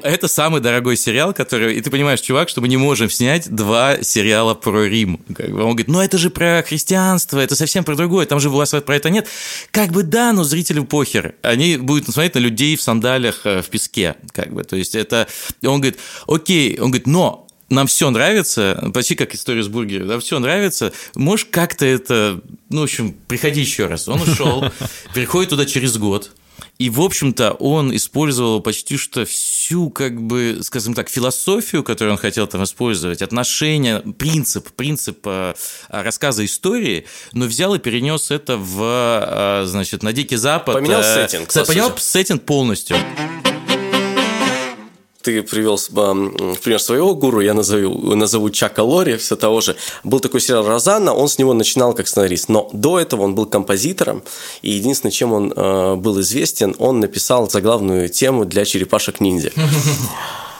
Это 0.02 0.28
самый 0.28 0.60
дорогой 0.60 0.96
сериал, 0.96 1.32
который... 1.32 1.76
И 1.76 1.80
ты 1.80 1.90
понимаешь, 1.90 2.20
чувак, 2.20 2.48
что 2.48 2.60
мы 2.60 2.68
не 2.68 2.76
можем 2.76 3.10
снять 3.10 3.54
два 3.54 4.02
сериала 4.02 4.54
про 4.54 4.84
Рим. 4.84 5.20
Как 5.34 5.50
бы 5.50 5.62
он 5.62 5.70
говорит, 5.70 5.88
ну 5.88 6.00
это 6.00 6.18
же 6.18 6.30
про 6.30 6.62
христианство, 6.66 7.38
это 7.38 7.54
совсем 7.54 7.84
про 7.84 7.94
другое, 7.94 8.26
там 8.26 8.40
же 8.40 8.48
у 8.48 8.52
вас 8.52 8.70
про 8.70 8.96
это 8.96 9.10
нет. 9.10 9.28
Как 9.70 9.90
бы 9.90 10.02
да, 10.02 10.32
но 10.32 10.44
зрителю 10.44 10.84
похер. 10.84 11.34
Они 11.42 11.76
будут 11.76 12.08
смотреть 12.08 12.34
на 12.34 12.40
людей 12.40 12.76
в 12.76 12.82
сандалях 12.82 13.40
э, 13.44 13.62
в 13.62 13.66
песке. 13.68 14.16
Как 14.32 14.52
бы. 14.52 14.64
То 14.64 14.76
есть 14.76 14.94
это... 14.94 15.28
Он 15.64 15.80
говорит, 15.80 15.98
окей, 16.26 16.78
он 16.78 16.90
говорит, 16.90 17.06
но 17.06 17.48
нам 17.70 17.86
все 17.86 18.10
нравится, 18.10 18.90
почти 18.94 19.14
как 19.14 19.34
история 19.34 19.62
с 19.62 19.68
бургером, 19.68 20.06
нам 20.06 20.20
все 20.20 20.38
нравится, 20.38 20.92
можешь 21.14 21.46
как-то 21.50 21.84
это, 21.84 22.40
ну, 22.70 22.80
в 22.80 22.84
общем, 22.84 23.14
приходи 23.26 23.60
еще 23.60 23.86
раз. 23.86 24.08
Он 24.08 24.22
ушел, 24.22 24.64
приходит 25.14 25.50
туда 25.50 25.66
через 25.66 25.98
год, 25.98 26.30
и, 26.78 26.90
в 26.90 27.00
общем-то, 27.00 27.52
он 27.52 27.94
использовал 27.94 28.60
почти 28.60 28.96
что 28.96 29.24
всю, 29.24 29.90
как 29.90 30.20
бы, 30.20 30.60
скажем 30.62 30.94
так, 30.94 31.08
философию, 31.08 31.82
которую 31.82 32.12
он 32.12 32.18
хотел 32.18 32.46
там 32.46 32.64
использовать, 32.64 33.22
отношения, 33.22 34.00
принцип, 34.00 34.70
принцип 34.70 35.18
э, 35.24 35.54
рассказа 35.88 36.44
истории, 36.44 37.06
но 37.32 37.46
взял 37.46 37.74
и 37.74 37.78
перенес 37.78 38.30
это 38.30 38.56
в, 38.56 38.80
э, 38.80 39.66
значит, 39.66 40.02
на 40.02 40.12
Дикий 40.12 40.36
Запад. 40.36 40.74
Поменял 40.74 41.00
э, 41.00 41.28
сеттинг. 41.28 41.52
Поменял 41.52 41.96
сеттинг 41.98 42.42
полностью 42.44 42.96
ты 45.22 45.42
привел 45.42 45.76
в 45.76 45.90
пример 46.62 46.80
своего 46.80 47.14
гуру, 47.14 47.40
я 47.40 47.54
назову, 47.54 48.14
назову 48.14 48.50
Чака 48.50 48.82
Лори, 48.82 49.16
все 49.16 49.36
того 49.36 49.60
же. 49.60 49.76
Был 50.04 50.20
такой 50.20 50.40
сериал 50.40 50.66
«Розанна», 50.66 51.12
он 51.12 51.28
с 51.28 51.38
него 51.38 51.54
начинал 51.54 51.92
как 51.92 52.08
сценарист, 52.08 52.48
но 52.48 52.70
до 52.72 52.98
этого 52.98 53.22
он 53.22 53.34
был 53.34 53.46
композитором, 53.46 54.22
и 54.62 54.70
единственное, 54.70 55.12
чем 55.12 55.32
он 55.32 55.52
э, 55.54 55.94
был 55.96 56.20
известен, 56.20 56.74
он 56.78 57.00
написал 57.00 57.50
заглавную 57.50 58.08
тему 58.08 58.44
для 58.44 58.64
«Черепашек-ниндзя». 58.64 59.52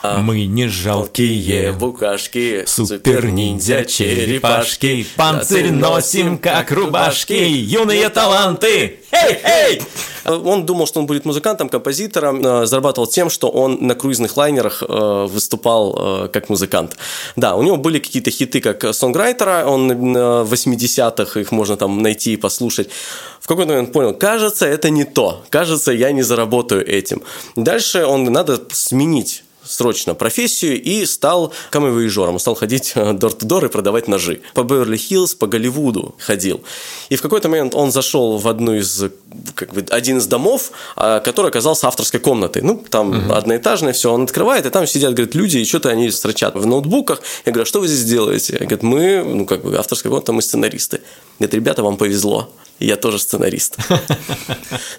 А, 0.00 0.18
Мы 0.18 0.46
не 0.46 0.68
жалкие. 0.68 1.72
букашки, 1.72 2.64
супер-ниндзя, 2.66 3.84
черепашки, 3.84 5.04
панцирь 5.16 5.72
носим, 5.72 6.38
как 6.38 6.70
рубашки, 6.70 7.32
юные 7.32 8.08
таланты, 8.08 9.00
эй-эй! 9.10 9.82
Он 10.24 10.66
думал, 10.66 10.86
что 10.86 11.00
он 11.00 11.06
будет 11.06 11.24
музыкантом, 11.24 11.68
композитором, 11.68 12.44
э, 12.44 12.66
зарабатывал 12.66 13.06
тем, 13.06 13.30
что 13.30 13.48
он 13.48 13.78
на 13.80 13.94
круизных 13.94 14.36
лайнерах 14.36 14.82
э, 14.86 15.26
выступал 15.28 16.24
э, 16.24 16.28
как 16.28 16.48
музыкант. 16.50 16.96
Да, 17.34 17.56
у 17.56 17.62
него 17.62 17.76
были 17.76 17.98
какие-то 17.98 18.30
хиты 18.30 18.60
как 18.60 18.94
сонграйтера, 18.94 19.64
он 19.66 19.88
в 19.88 20.52
80-х 20.52 21.40
их 21.40 21.50
можно 21.50 21.76
там 21.76 22.02
найти 22.02 22.34
и 22.34 22.36
послушать. 22.36 22.90
В 23.40 23.48
какой-то 23.48 23.70
момент 23.70 23.92
понял, 23.92 24.12
кажется, 24.12 24.66
это 24.66 24.90
не 24.90 25.04
то, 25.04 25.44
кажется, 25.48 25.92
я 25.92 26.12
не 26.12 26.22
заработаю 26.22 26.86
этим. 26.86 27.22
Дальше 27.56 28.04
он 28.04 28.24
надо 28.24 28.60
сменить 28.70 29.44
срочно 29.68 30.14
профессию 30.14 30.82
и 30.82 31.04
стал 31.04 31.52
камевоежором. 31.70 32.38
Стал 32.38 32.54
ходить 32.54 32.94
дор-то-дор 32.94 33.66
и 33.66 33.68
продавать 33.68 34.08
ножи. 34.08 34.40
По 34.54 34.62
Беверли-Хиллз, 34.62 35.36
по 35.36 35.46
Голливуду 35.46 36.14
ходил. 36.18 36.62
И 37.08 37.16
в 37.16 37.22
какой-то 37.22 37.48
момент 37.48 37.74
он 37.74 37.92
зашел 37.92 38.38
в 38.38 38.48
одну 38.48 38.74
из, 38.74 39.04
как 39.54 39.72
бы, 39.72 39.84
один 39.90 40.18
из 40.18 40.26
домов, 40.26 40.72
а, 40.96 41.20
который 41.20 41.48
оказался 41.48 41.86
авторской 41.86 42.20
комнатой. 42.20 42.62
Ну, 42.62 42.82
там 42.90 43.10
угу. 43.10 43.32
одноэтажное 43.32 43.92
все. 43.92 44.12
Он 44.12 44.24
открывает, 44.24 44.66
и 44.66 44.70
там 44.70 44.86
сидят, 44.86 45.14
говорит, 45.14 45.34
люди, 45.34 45.58
и 45.58 45.64
что-то 45.64 45.90
они 45.90 46.10
строчат 46.10 46.54
в 46.54 46.66
ноутбуках. 46.66 47.20
Я 47.44 47.52
говорю, 47.52 47.62
а 47.64 47.66
что 47.66 47.80
вы 47.80 47.88
здесь 47.88 48.04
делаете? 48.04 48.54
Говорит, 48.58 48.82
мы, 48.82 49.22
ну, 49.24 49.46
как 49.46 49.62
бы, 49.62 49.76
авторская 49.76 50.10
комната, 50.10 50.32
мы 50.32 50.42
сценаристы. 50.42 51.00
Говорит, 51.38 51.54
ребята, 51.54 51.82
вам 51.82 51.96
повезло 51.96 52.50
я 52.78 52.96
тоже 52.96 53.18
сценарист. 53.18 53.76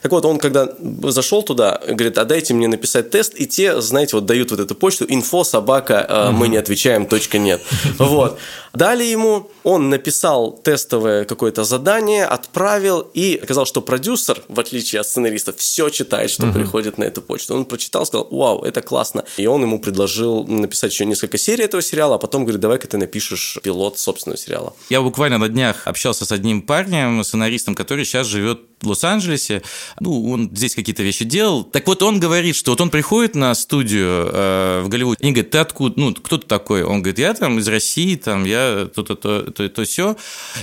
Так 0.02 0.12
вот, 0.12 0.26
он 0.26 0.40
когда 0.40 0.70
зашел 1.04 1.44
туда, 1.44 1.82
говорит, 1.86 2.18
а 2.18 2.26
дайте 2.26 2.54
мне 2.54 2.68
написать 2.68 3.10
тест, 3.10 3.34
и 3.36 3.46
те, 3.46 3.82
знаете, 3.82 4.16
вот 4.16 4.26
дают 4.26 4.52
вот 4.52 4.60
эту 4.60 4.74
почту, 4.74 5.06
инфо, 5.08 5.44
собака, 5.44 6.06
э, 6.08 6.32
мы 6.32 6.48
не 6.48 6.58
отвечаем, 6.58 7.06
точка 7.06 7.38
нет. 7.38 7.62
Вот. 8.00 8.40
Дали 8.74 9.04
ему, 9.04 9.50
он 9.64 9.90
написал 9.90 10.52
тестовое 10.52 11.26
какое-то 11.26 11.64
задание, 11.64 12.26
отправил, 12.26 13.02
и 13.14 13.40
оказалось, 13.42 13.70
что 13.70 13.82
продюсер, 13.82 14.42
в 14.48 14.60
отличие 14.60 15.02
от 15.02 15.08
сценаристов, 15.08 15.58
все 15.58 15.90
читает, 15.90 16.30
что 16.30 16.52
приходит 16.52 16.98
на 16.98 17.04
эту 17.04 17.22
почту. 17.22 17.56
Он 17.56 17.66
прочитал, 17.66 18.06
сказал, 18.06 18.28
вау, 18.32 18.64
это 18.64 18.82
классно. 18.82 19.26
И 19.38 19.48
он 19.48 19.62
ему 19.62 19.80
предложил 19.80 20.46
написать 20.46 20.92
еще 20.92 21.06
несколько 21.06 21.38
серий 21.38 21.66
этого 21.66 21.82
сериала, 21.82 22.16
а 22.16 22.18
потом 22.18 22.44
говорит, 22.44 22.62
давай-ка 22.62 22.88
ты 22.88 22.98
напишешь 22.98 23.58
пилот 23.64 23.98
собственного 23.98 24.38
сериала. 24.38 24.74
Я 24.90 25.02
буквально 25.02 25.38
на 25.38 25.50
днях 25.50 25.88
общался 25.88 26.26
с 26.26 26.32
одним 26.32 26.62
парнем, 26.62 27.24
сценаристом, 27.24 27.69
журналистом, 27.70 27.76
который 27.76 28.06
сейчас 28.06 28.28
живет 28.28 28.62
в 28.82 28.88
Лос-Анджелесе. 28.88 29.62
Ну, 30.00 30.32
он 30.32 30.50
здесь 30.54 30.76
какие-то 30.76 31.04
вещи 31.04 31.26
делал. 31.26 31.64
Так 31.64 31.88
вот, 31.88 32.02
он 32.02 32.20
говорит, 32.20 32.56
что 32.56 32.72
вот 32.72 32.82
он 32.82 32.90
приходит 32.90 33.36
на 33.36 33.54
студию 33.56 34.30
э, 34.32 34.82
в 34.86 34.90
Голливуд, 34.90 35.20
и 35.20 35.32
говорит, 35.32 35.52
ты 35.52 35.58
откуда, 35.58 36.00
ну, 36.00 36.14
кто 36.14 36.38
ты 36.38 36.48
такой? 36.48 36.84
Он 36.84 37.02
говорит, 37.02 37.20
я 37.20 37.34
там 37.34 37.60
из 37.60 37.68
России, 37.68 38.16
там, 38.16 38.46
я 38.46 38.88
то-то, 38.94 39.16
то-то, 39.16 39.70
то, 39.70 39.84
все. 39.84 40.16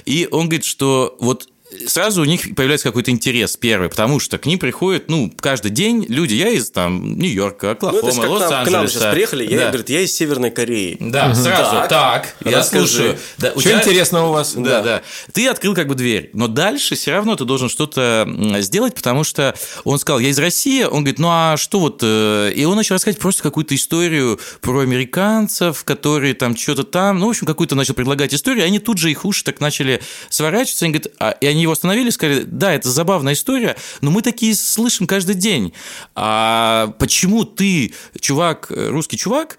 И 0.06 0.28
он 0.30 0.48
говорит, 0.48 0.64
что 0.64 1.16
вот 1.20 1.48
сразу 1.86 2.22
у 2.22 2.24
них 2.24 2.54
появляется 2.54 2.88
какой-то 2.88 3.10
интерес 3.10 3.56
первый, 3.56 3.88
потому 3.88 4.20
что 4.20 4.38
к 4.38 4.46
ним 4.46 4.58
приходят, 4.58 5.08
ну, 5.08 5.32
каждый 5.40 5.70
день 5.70 6.06
люди, 6.08 6.34
я 6.34 6.48
из 6.48 6.70
там 6.70 7.18
Нью-Йорка, 7.18 7.72
Оклахома, 7.72 8.12
ну, 8.12 8.32
Лос-Анджелеса. 8.32 8.64
К 8.64 8.70
нам 8.70 8.88
сейчас 8.88 9.14
приехали, 9.14 9.46
я 9.46 9.58
да. 9.58 9.68
говорит, 9.68 9.88
я 9.90 10.00
из 10.00 10.14
Северной 10.14 10.50
Кореи. 10.50 10.96
Да, 11.00 11.34
сразу, 11.34 11.76
так, 11.88 11.90
так 11.90 12.34
я 12.44 12.58
расскажи. 12.58 12.86
слушаю. 12.86 13.18
Да, 13.38 13.50
Что 13.52 13.62
тебя... 13.62 13.78
интересного 13.78 14.28
у 14.28 14.32
вас? 14.32 14.54
Да, 14.54 14.62
да, 14.62 14.82
да. 14.82 15.02
Ты 15.32 15.48
открыл 15.48 15.74
как 15.74 15.88
бы 15.88 15.94
дверь, 15.94 16.30
но 16.32 16.48
дальше 16.48 16.94
все 16.94 17.12
равно 17.12 17.36
ты 17.36 17.44
должен 17.44 17.68
что-то 17.68 18.28
сделать, 18.58 18.94
потому 18.94 19.24
что 19.24 19.54
он 19.84 19.98
сказал, 19.98 20.20
я 20.20 20.28
из 20.28 20.38
России, 20.38 20.84
он 20.84 21.04
говорит, 21.04 21.18
ну, 21.18 21.28
а 21.30 21.56
что 21.56 21.80
вот... 21.80 22.00
Э, 22.02 22.52
и 22.54 22.64
он 22.64 22.76
начал 22.76 22.94
рассказывать 22.94 23.20
просто 23.20 23.42
какую-то 23.42 23.74
историю 23.74 24.40
про 24.60 24.80
американцев, 24.80 25.84
которые 25.84 26.34
там 26.34 26.56
что-то 26.56 26.84
там, 26.84 27.18
ну, 27.18 27.26
в 27.26 27.30
общем, 27.30 27.46
какую-то 27.46 27.74
начал 27.74 27.94
предлагать 27.94 28.34
историю, 28.34 28.64
и 28.64 28.66
они 28.66 28.78
тут 28.78 28.98
же 28.98 29.10
их 29.10 29.24
уши 29.24 29.44
так 29.44 29.60
начали 29.60 30.00
сворачиваться, 30.28 30.84
они 30.84 30.94
говорят, 30.94 31.12
а, 31.18 31.30
и 31.30 31.46
они 31.46 31.65
его 31.66 31.72
остановили 31.72 32.08
и 32.08 32.12
сказали, 32.12 32.44
да, 32.46 32.72
это 32.72 32.90
забавная 32.90 33.34
история, 33.34 33.76
но 34.00 34.10
мы 34.10 34.22
такие 34.22 34.54
слышим 34.54 35.06
каждый 35.06 35.34
день. 35.34 35.72
А 36.14 36.94
почему 36.98 37.44
ты, 37.44 37.94
чувак, 38.20 38.66
русский 38.70 39.18
чувак, 39.18 39.58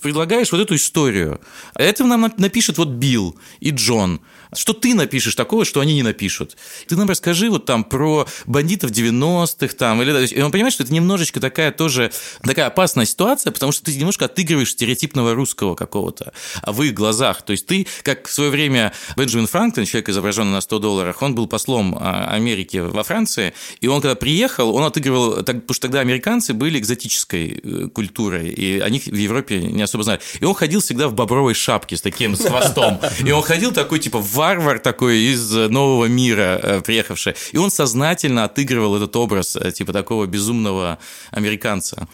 предлагаешь 0.00 0.52
вот 0.52 0.60
эту 0.60 0.76
историю? 0.76 1.40
Это 1.74 2.04
нам 2.04 2.32
напишет 2.38 2.78
вот 2.78 2.88
Билл 2.88 3.36
и 3.60 3.70
Джон– 3.70 4.20
что 4.54 4.72
ты 4.72 4.94
напишешь 4.94 5.34
такого, 5.34 5.64
что 5.64 5.80
они 5.80 5.94
не 5.94 6.02
напишут? 6.02 6.56
Ты 6.86 6.96
нам 6.96 7.08
расскажи 7.08 7.50
вот 7.50 7.64
там 7.64 7.84
про 7.84 8.26
бандитов 8.46 8.90
90-х 8.90 9.74
там, 9.74 10.02
или... 10.02 10.26
И 10.26 10.40
он 10.40 10.50
понимает, 10.50 10.72
что 10.72 10.84
это 10.84 10.92
немножечко 10.92 11.40
такая 11.40 11.72
тоже 11.72 12.10
такая 12.42 12.66
опасная 12.66 13.04
ситуация, 13.04 13.52
потому 13.52 13.72
что 13.72 13.84
ты 13.84 13.94
немножко 13.94 14.26
отыгрываешь 14.26 14.70
стереотипного 14.70 15.34
русского 15.34 15.74
какого-то 15.74 16.32
а 16.62 16.72
в 16.72 16.82
их 16.82 16.94
глазах. 16.94 17.42
То 17.42 17.52
есть 17.52 17.66
ты, 17.66 17.86
как 18.02 18.28
в 18.28 18.32
свое 18.32 18.50
время 18.50 18.92
Бенджамин 19.16 19.46
Франклин, 19.46 19.86
человек, 19.86 20.08
изображенный 20.08 20.52
на 20.52 20.60
100 20.60 20.78
долларах, 20.78 21.22
он 21.22 21.34
был 21.34 21.46
послом 21.46 21.96
а, 21.98 22.28
Америки 22.30 22.78
во 22.78 23.02
Франции, 23.02 23.54
и 23.80 23.86
он 23.86 24.00
когда 24.00 24.14
приехал, 24.14 24.74
он 24.74 24.84
отыгрывал, 24.84 25.36
потому 25.36 25.62
что 25.70 25.82
тогда 25.82 26.00
американцы 26.00 26.54
были 26.54 26.78
экзотической 26.78 27.60
э, 27.62 27.88
культурой, 27.88 28.48
и 28.48 28.80
о 28.80 28.88
них 28.88 29.04
в 29.04 29.14
Европе 29.14 29.60
не 29.60 29.82
особо 29.82 30.04
знали. 30.04 30.20
И 30.40 30.44
он 30.44 30.54
ходил 30.54 30.80
всегда 30.80 31.08
в 31.08 31.14
бобровой 31.14 31.54
шапке 31.54 31.96
с 31.96 32.00
таким, 32.00 32.36
с 32.36 32.44
хвостом. 32.44 33.00
И 33.24 33.30
он 33.30 33.42
ходил 33.42 33.72
такой, 33.72 33.98
типа, 33.98 34.18
в 34.18 34.30
варвар 34.38 34.78
такой 34.78 35.18
из 35.18 35.52
нового 35.52 36.04
мира 36.04 36.60
э, 36.62 36.80
приехавший. 36.80 37.34
И 37.50 37.58
он 37.58 37.72
сознательно 37.72 38.44
отыгрывал 38.44 38.94
этот 38.96 39.16
образ 39.16 39.56
э, 39.56 39.72
типа 39.72 39.92
такого 39.92 40.26
безумного 40.26 40.98
американца. 41.32 42.06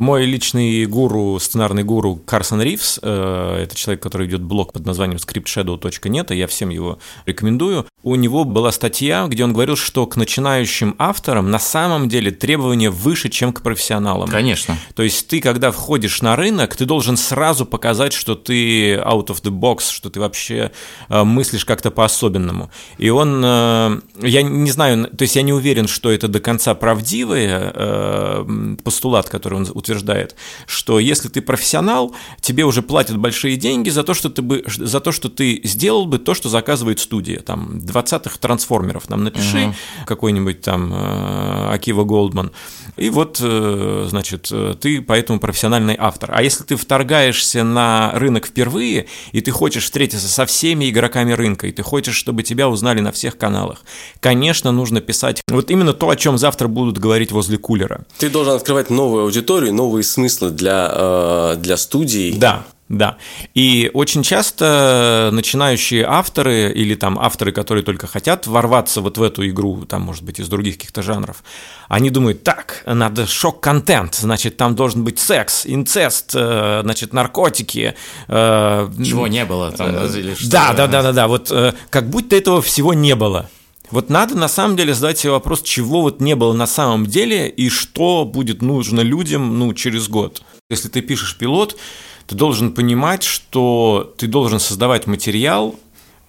Мой 0.00 0.24
личный 0.24 0.86
гуру, 0.86 1.38
сценарный 1.38 1.84
гуру 1.84 2.16
Карсон 2.16 2.62
Ривз, 2.62 3.00
э, 3.02 3.64
это 3.64 3.76
человек, 3.76 4.02
который 4.02 4.26
ведет 4.26 4.40
блог 4.40 4.72
под 4.72 4.86
названием 4.86 5.18
scriptshadow.net, 5.18 6.32
и 6.32 6.38
я 6.38 6.46
всем 6.46 6.70
его 6.70 6.98
рекомендую. 7.26 7.86
У 8.02 8.14
него 8.14 8.44
была 8.44 8.72
статья, 8.72 9.26
где 9.28 9.44
он 9.44 9.52
говорил, 9.52 9.76
что 9.76 10.06
к 10.06 10.16
начинающим 10.16 10.96
авторам 10.96 11.50
на 11.50 11.58
самом 11.58 12.08
деле 12.08 12.30
требования 12.30 12.88
выше, 12.88 13.28
чем 13.28 13.52
к 13.52 13.60
профессионалам. 13.60 14.30
Конечно. 14.30 14.78
То 14.94 15.02
есть 15.02 15.28
ты, 15.28 15.42
когда 15.42 15.70
входишь 15.70 16.22
на 16.22 16.34
рынок, 16.34 16.76
ты 16.76 16.86
должен 16.86 17.18
сразу 17.18 17.66
показать, 17.66 18.14
что 18.14 18.36
ты 18.36 18.94
out 18.94 19.26
of 19.26 19.42
the 19.42 19.50
box, 19.50 19.90
что 19.90 20.08
ты 20.08 20.18
вообще 20.18 20.72
э, 21.10 21.24
мыслишь 21.24 21.66
как-то 21.66 21.90
по-особенному. 21.90 22.70
И 22.96 23.10
он, 23.10 23.42
э, 23.44 24.00
я 24.22 24.40
не 24.40 24.70
знаю, 24.70 25.08
то 25.08 25.20
есть 25.20 25.36
я 25.36 25.42
не 25.42 25.52
уверен, 25.52 25.86
что 25.86 26.10
это 26.10 26.26
до 26.26 26.40
конца 26.40 26.74
правдивый 26.74 27.48
э, 27.50 28.76
постулат, 28.82 29.28
который 29.28 29.56
он 29.56 29.68
утверждает, 29.74 29.89
утверждает, 29.90 30.36
что 30.66 30.98
если 30.98 31.28
ты 31.28 31.42
профессионал, 31.42 32.14
тебе 32.40 32.64
уже 32.64 32.82
платят 32.82 33.18
большие 33.18 33.56
деньги 33.56 33.90
за 33.90 34.04
то, 34.04 34.14
что 34.14 34.30
ты, 34.30 34.42
бы, 34.42 34.64
за 34.66 35.00
то, 35.00 35.12
что 35.12 35.28
ты 35.28 35.60
сделал 35.64 36.06
бы 36.06 36.18
то, 36.18 36.34
что 36.34 36.48
заказывает 36.48 37.00
студия. 37.00 37.40
Там 37.40 37.78
20-х 37.78 38.38
трансформеров 38.38 39.08
нам 39.10 39.24
напиши, 39.24 39.66
угу. 39.66 39.74
какой-нибудь 40.06 40.60
там 40.60 40.92
э, 40.92 41.74
Акива 41.74 42.04
Голдман. 42.04 42.52
И 42.96 43.10
вот, 43.10 43.40
э, 43.42 44.06
значит, 44.08 44.48
э, 44.52 44.74
ты 44.80 45.02
поэтому 45.02 45.40
профессиональный 45.40 45.96
автор. 45.98 46.30
А 46.32 46.42
если 46.42 46.64
ты 46.64 46.76
вторгаешься 46.76 47.64
на 47.64 48.12
рынок 48.14 48.46
впервые, 48.46 49.06
и 49.32 49.40
ты 49.40 49.50
хочешь 49.50 49.84
встретиться 49.84 50.28
со 50.28 50.46
всеми 50.46 50.88
игроками 50.90 51.32
рынка, 51.32 51.66
и 51.66 51.72
ты 51.72 51.82
хочешь, 51.82 52.14
чтобы 52.14 52.42
тебя 52.42 52.68
узнали 52.68 53.00
на 53.00 53.10
всех 53.10 53.36
каналах, 53.36 53.82
конечно, 54.20 54.72
нужно 54.72 55.00
писать 55.00 55.42
вот 55.48 55.70
именно 55.70 55.92
то, 55.92 56.10
о 56.10 56.16
чем 56.16 56.38
завтра 56.38 56.68
будут 56.68 56.98
говорить 56.98 57.32
возле 57.32 57.58
кулера. 57.58 58.04
Ты 58.18 58.30
должен 58.30 58.54
открывать 58.54 58.90
новую 58.90 59.24
аудиторию, 59.24 59.72
новые 59.80 60.04
смыслы 60.04 60.50
для, 60.50 60.90
э, 60.92 61.54
для 61.56 61.76
студий. 61.78 62.32
Да, 62.36 62.64
да. 62.90 63.16
И 63.54 63.90
очень 63.94 64.22
часто 64.22 65.30
начинающие 65.32 66.04
авторы 66.04 66.70
или 66.72 66.94
там 66.96 67.18
авторы, 67.18 67.52
которые 67.52 67.82
только 67.82 68.06
хотят 68.06 68.46
ворваться 68.46 69.00
вот 69.00 69.16
в 69.16 69.22
эту 69.22 69.48
игру, 69.48 69.86
там, 69.86 70.02
может 70.02 70.22
быть, 70.22 70.38
из 70.38 70.48
других 70.48 70.74
каких-то 70.74 71.02
жанров, 71.02 71.42
они 71.88 72.10
думают, 72.10 72.42
так, 72.42 72.82
надо 72.84 73.26
шок-контент, 73.26 74.16
значит, 74.16 74.56
там 74.58 74.74
должен 74.74 75.02
быть 75.02 75.18
секс, 75.18 75.62
инцест, 75.64 76.32
э, 76.34 76.80
значит, 76.82 77.14
наркотики. 77.14 77.94
Э, 78.28 78.90
Чего 79.02 79.28
не 79.28 79.44
было 79.46 79.72
там, 79.72 79.88
или 80.06 80.34
что? 80.34 80.50
Да, 80.50 80.74
да, 80.74 80.86
да, 80.88 81.02
да, 81.02 81.12
да, 81.12 81.26
вот 81.26 81.52
как 81.90 82.10
будто 82.10 82.36
этого 82.36 82.60
всего 82.60 82.92
не 82.92 83.14
было. 83.14 83.48
Вот 83.90 84.08
надо 84.08 84.36
на 84.36 84.48
самом 84.48 84.76
деле 84.76 84.94
задать 84.94 85.18
себе 85.18 85.32
вопрос, 85.32 85.62
чего 85.62 86.02
вот 86.02 86.20
не 86.20 86.36
было 86.36 86.52
на 86.52 86.66
самом 86.66 87.06
деле 87.06 87.48
и 87.48 87.68
что 87.68 88.24
будет 88.24 88.62
нужно 88.62 89.00
людям 89.00 89.58
ну, 89.58 89.74
через 89.74 90.08
год. 90.08 90.42
Если 90.68 90.88
ты 90.88 91.00
пишешь 91.00 91.36
пилот, 91.36 91.76
ты 92.26 92.36
должен 92.36 92.72
понимать, 92.72 93.24
что 93.24 94.14
ты 94.16 94.28
должен 94.28 94.60
создавать 94.60 95.08
материал, 95.08 95.74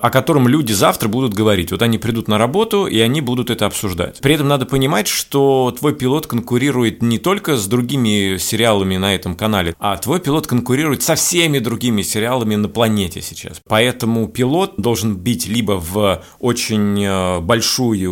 о 0.02 0.10
котором 0.10 0.48
люди 0.48 0.74
завтра 0.74 1.08
будут 1.08 1.34
говорить. 1.34 1.72
Вот 1.72 1.82
они 1.82 1.98
придут 1.98 2.28
на 2.28 2.38
работу, 2.38 2.88
и 2.88 3.00
они 3.00 3.22
будут 3.22 3.50
это 3.50 3.66
обсуждать. 3.66 4.20
При 4.22 4.34
этом 4.34 4.48
надо 4.48 4.66
понимать, 4.66 5.08
что 5.08 5.74
твой 5.78 5.94
пилот 5.94 6.28
конкурирует 6.28 7.02
не 7.02 7.20
только 7.20 7.56
с 7.56 7.68
другими 7.68 8.38
сериалами 8.38 8.98
на 8.98 9.14
этом 9.16 9.36
канале, 9.36 9.76
а 9.80 9.96
твой 9.98 10.20
пилот 10.20 10.48
конкурирует 10.48 11.04
со 11.04 11.16
всеми 11.16 11.60
другими 11.60 12.02
сериалами 12.02 12.56
на 12.56 12.68
планете 12.68 13.22
сейчас. 13.22 13.62
Поэтому 13.68 14.28
пилот 14.28 14.74
должен 14.78 15.16
бить 15.16 15.48
либо 15.48 15.74
в 15.74 16.24
очень 16.40 17.04
э, 17.04 17.40
большую, 17.40 18.12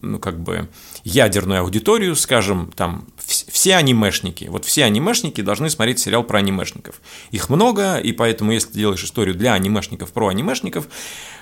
ну, 0.00 0.18
как 0.18 0.40
бы, 0.42 0.68
ядерную 1.04 1.60
аудиторию, 1.60 2.16
скажем, 2.16 2.70
там, 2.74 3.06
все 3.26 3.76
анимешники. 3.76 4.46
Вот 4.50 4.64
все 4.64 4.84
анимешники 4.84 5.40
должны 5.40 5.70
смотреть 5.70 5.98
сериал 5.98 6.24
про 6.24 6.38
анимешников. 6.38 7.00
Их 7.30 7.50
много, 7.50 7.98
и 7.98 8.12
поэтому, 8.12 8.52
если 8.52 8.68
ты 8.68 8.78
делаешь 8.78 9.04
историю 9.04 9.34
для 9.34 9.54
анимешников 9.54 10.12
про 10.12 10.28
анимешников, 10.28 10.88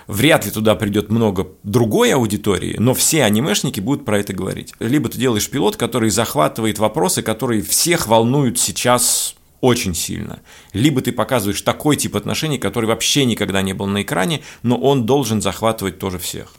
вряд 0.07 0.45
ли 0.45 0.51
туда 0.51 0.75
придет 0.75 1.11
много 1.11 1.49
другой 1.63 2.13
аудитории, 2.13 2.77
но 2.79 2.95
все 2.95 3.25
анимешники 3.25 3.81
будут 3.81 4.05
про 4.05 4.19
это 4.21 4.33
говорить. 4.33 4.73
Либо 4.79 5.09
ты 5.09 5.19
делаешь 5.19 5.49
пилот, 5.49 5.77
который 5.77 6.11
захватывает 6.11 6.79
вопросы, 6.79 7.23
которые 7.23 7.63
всех 7.63 8.07
волнуют 8.07 8.59
сейчас 8.59 9.37
очень 9.61 9.95
сильно. 9.95 10.41
Либо 10.73 11.01
ты 11.01 11.13
показываешь 11.13 11.63
такой 11.63 11.97
тип 11.97 12.17
отношений, 12.17 12.59
который 12.59 12.87
вообще 12.87 13.25
никогда 13.25 13.63
не 13.63 13.73
был 13.73 13.87
на 13.87 14.03
экране, 14.03 14.43
но 14.63 14.77
он 14.77 15.07
должен 15.07 15.41
захватывать 15.41 15.99
тоже 15.99 16.19
всех. 16.19 16.55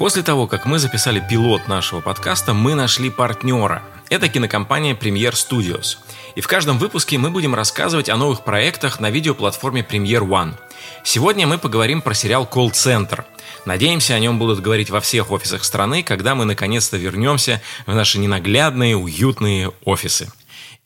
После 0.00 0.22
того, 0.22 0.46
как 0.46 0.64
мы 0.64 0.78
записали 0.78 1.20
пилот 1.20 1.68
нашего 1.68 2.00
подкаста, 2.00 2.54
мы 2.54 2.74
нашли 2.74 3.10
партнера. 3.10 3.82
Это 4.08 4.30
кинокомпания 4.30 4.94
Premier 4.94 5.32
Studios. 5.32 5.98
И 6.34 6.40
в 6.40 6.48
каждом 6.48 6.78
выпуске 6.78 7.18
мы 7.18 7.28
будем 7.28 7.54
рассказывать 7.54 8.08
о 8.08 8.16
новых 8.16 8.42
проектах 8.42 8.98
на 8.98 9.10
видеоплатформе 9.10 9.86
Premier 9.86 10.20
One. 10.20 10.54
Сегодня 11.04 11.46
мы 11.46 11.58
поговорим 11.58 12.00
про 12.00 12.14
сериал 12.14 12.48
Call 12.50 12.70
Center. 12.70 13.24
Надеемся, 13.66 14.14
о 14.14 14.20
нем 14.20 14.38
будут 14.38 14.62
говорить 14.62 14.88
во 14.88 15.02
всех 15.02 15.30
офисах 15.30 15.64
страны, 15.64 16.02
когда 16.02 16.34
мы 16.34 16.46
наконец-то 16.46 16.96
вернемся 16.96 17.60
в 17.84 17.94
наши 17.94 18.18
ненаглядные, 18.18 18.96
уютные 18.96 19.70
офисы. 19.84 20.32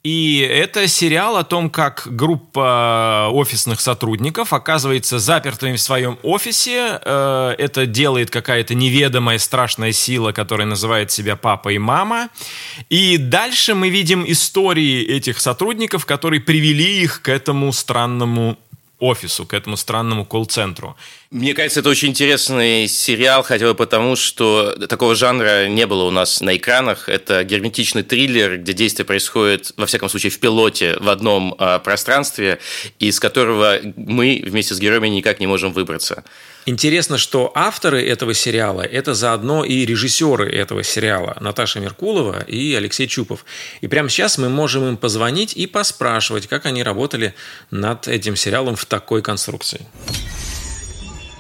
И 0.04 0.40
это 0.40 0.86
сериал 0.86 1.38
о 1.38 1.44
том, 1.44 1.70
как 1.70 2.06
группа 2.10 3.30
офисных 3.32 3.80
сотрудников 3.80 4.52
оказывается 4.52 5.18
запертыми 5.18 5.76
в 5.76 5.80
своем 5.80 6.18
офисе. 6.22 7.00
Э, 7.02 7.54
это 7.56 7.86
делает 7.86 8.30
какая-то 8.30 8.74
неведомая 8.74 9.38
страшная 9.38 9.92
сила, 9.92 10.32
которая 10.32 10.66
называет 10.66 11.10
себя 11.10 11.36
папа 11.36 11.70
и 11.70 11.78
мама. 11.78 12.28
И 12.90 13.16
дальше 13.16 13.74
мы 13.74 13.88
видим 13.88 14.26
истории 14.28 15.02
этих 15.06 15.40
сотрудников, 15.40 16.04
которые 16.04 16.40
привели 16.40 17.00
их 17.00 17.22
к 17.22 17.30
этому 17.30 17.72
странному 17.72 18.58
офису, 18.98 19.44
к 19.44 19.54
этому 19.54 19.76
странному 19.76 20.24
колл-центру. 20.24 20.96
Мне 21.30 21.52
кажется, 21.54 21.80
это 21.80 21.88
очень 21.88 22.08
интересный 22.08 22.86
сериал, 22.88 23.42
хотя 23.42 23.66
бы 23.66 23.74
потому, 23.74 24.16
что 24.16 24.72
такого 24.88 25.14
жанра 25.14 25.68
не 25.68 25.86
было 25.86 26.04
у 26.04 26.10
нас 26.10 26.40
на 26.40 26.56
экранах. 26.56 27.08
Это 27.08 27.44
герметичный 27.44 28.02
триллер, 28.02 28.58
где 28.58 28.72
действие 28.72 29.04
происходит, 29.04 29.72
во 29.76 29.86
всяком 29.86 30.08
случае, 30.08 30.30
в 30.30 30.38
пилоте 30.38 30.96
в 31.00 31.08
одном 31.08 31.54
э, 31.58 31.80
пространстве, 31.80 32.60
из 32.98 33.18
которого 33.20 33.80
мы 33.96 34.42
вместе 34.46 34.74
с 34.74 34.78
героями 34.78 35.08
никак 35.08 35.40
не 35.40 35.46
можем 35.46 35.72
выбраться. 35.72 36.24
Интересно, 36.66 37.18
что 37.18 37.52
авторы 37.54 38.02
этого 38.02 38.32
сериала– 38.32 38.80
это 38.82 39.12
заодно 39.12 39.64
и 39.64 39.84
режиссеры 39.84 40.50
этого 40.50 40.82
сериала 40.82 41.36
Наташа 41.40 41.78
Меркулова 41.78 42.42
и 42.42 42.74
Алексей 42.74 43.06
Чупов. 43.06 43.44
И 43.82 43.88
прямо 43.88 44.08
сейчас 44.08 44.38
мы 44.38 44.48
можем 44.48 44.88
им 44.88 44.96
позвонить 44.96 45.52
и 45.52 45.66
поспрашивать, 45.66 46.46
как 46.46 46.64
они 46.64 46.82
работали 46.82 47.34
над 47.70 48.08
этим 48.08 48.34
сериалом 48.34 48.76
в 48.76 48.86
такой 48.86 49.20
конструкции. 49.20 49.86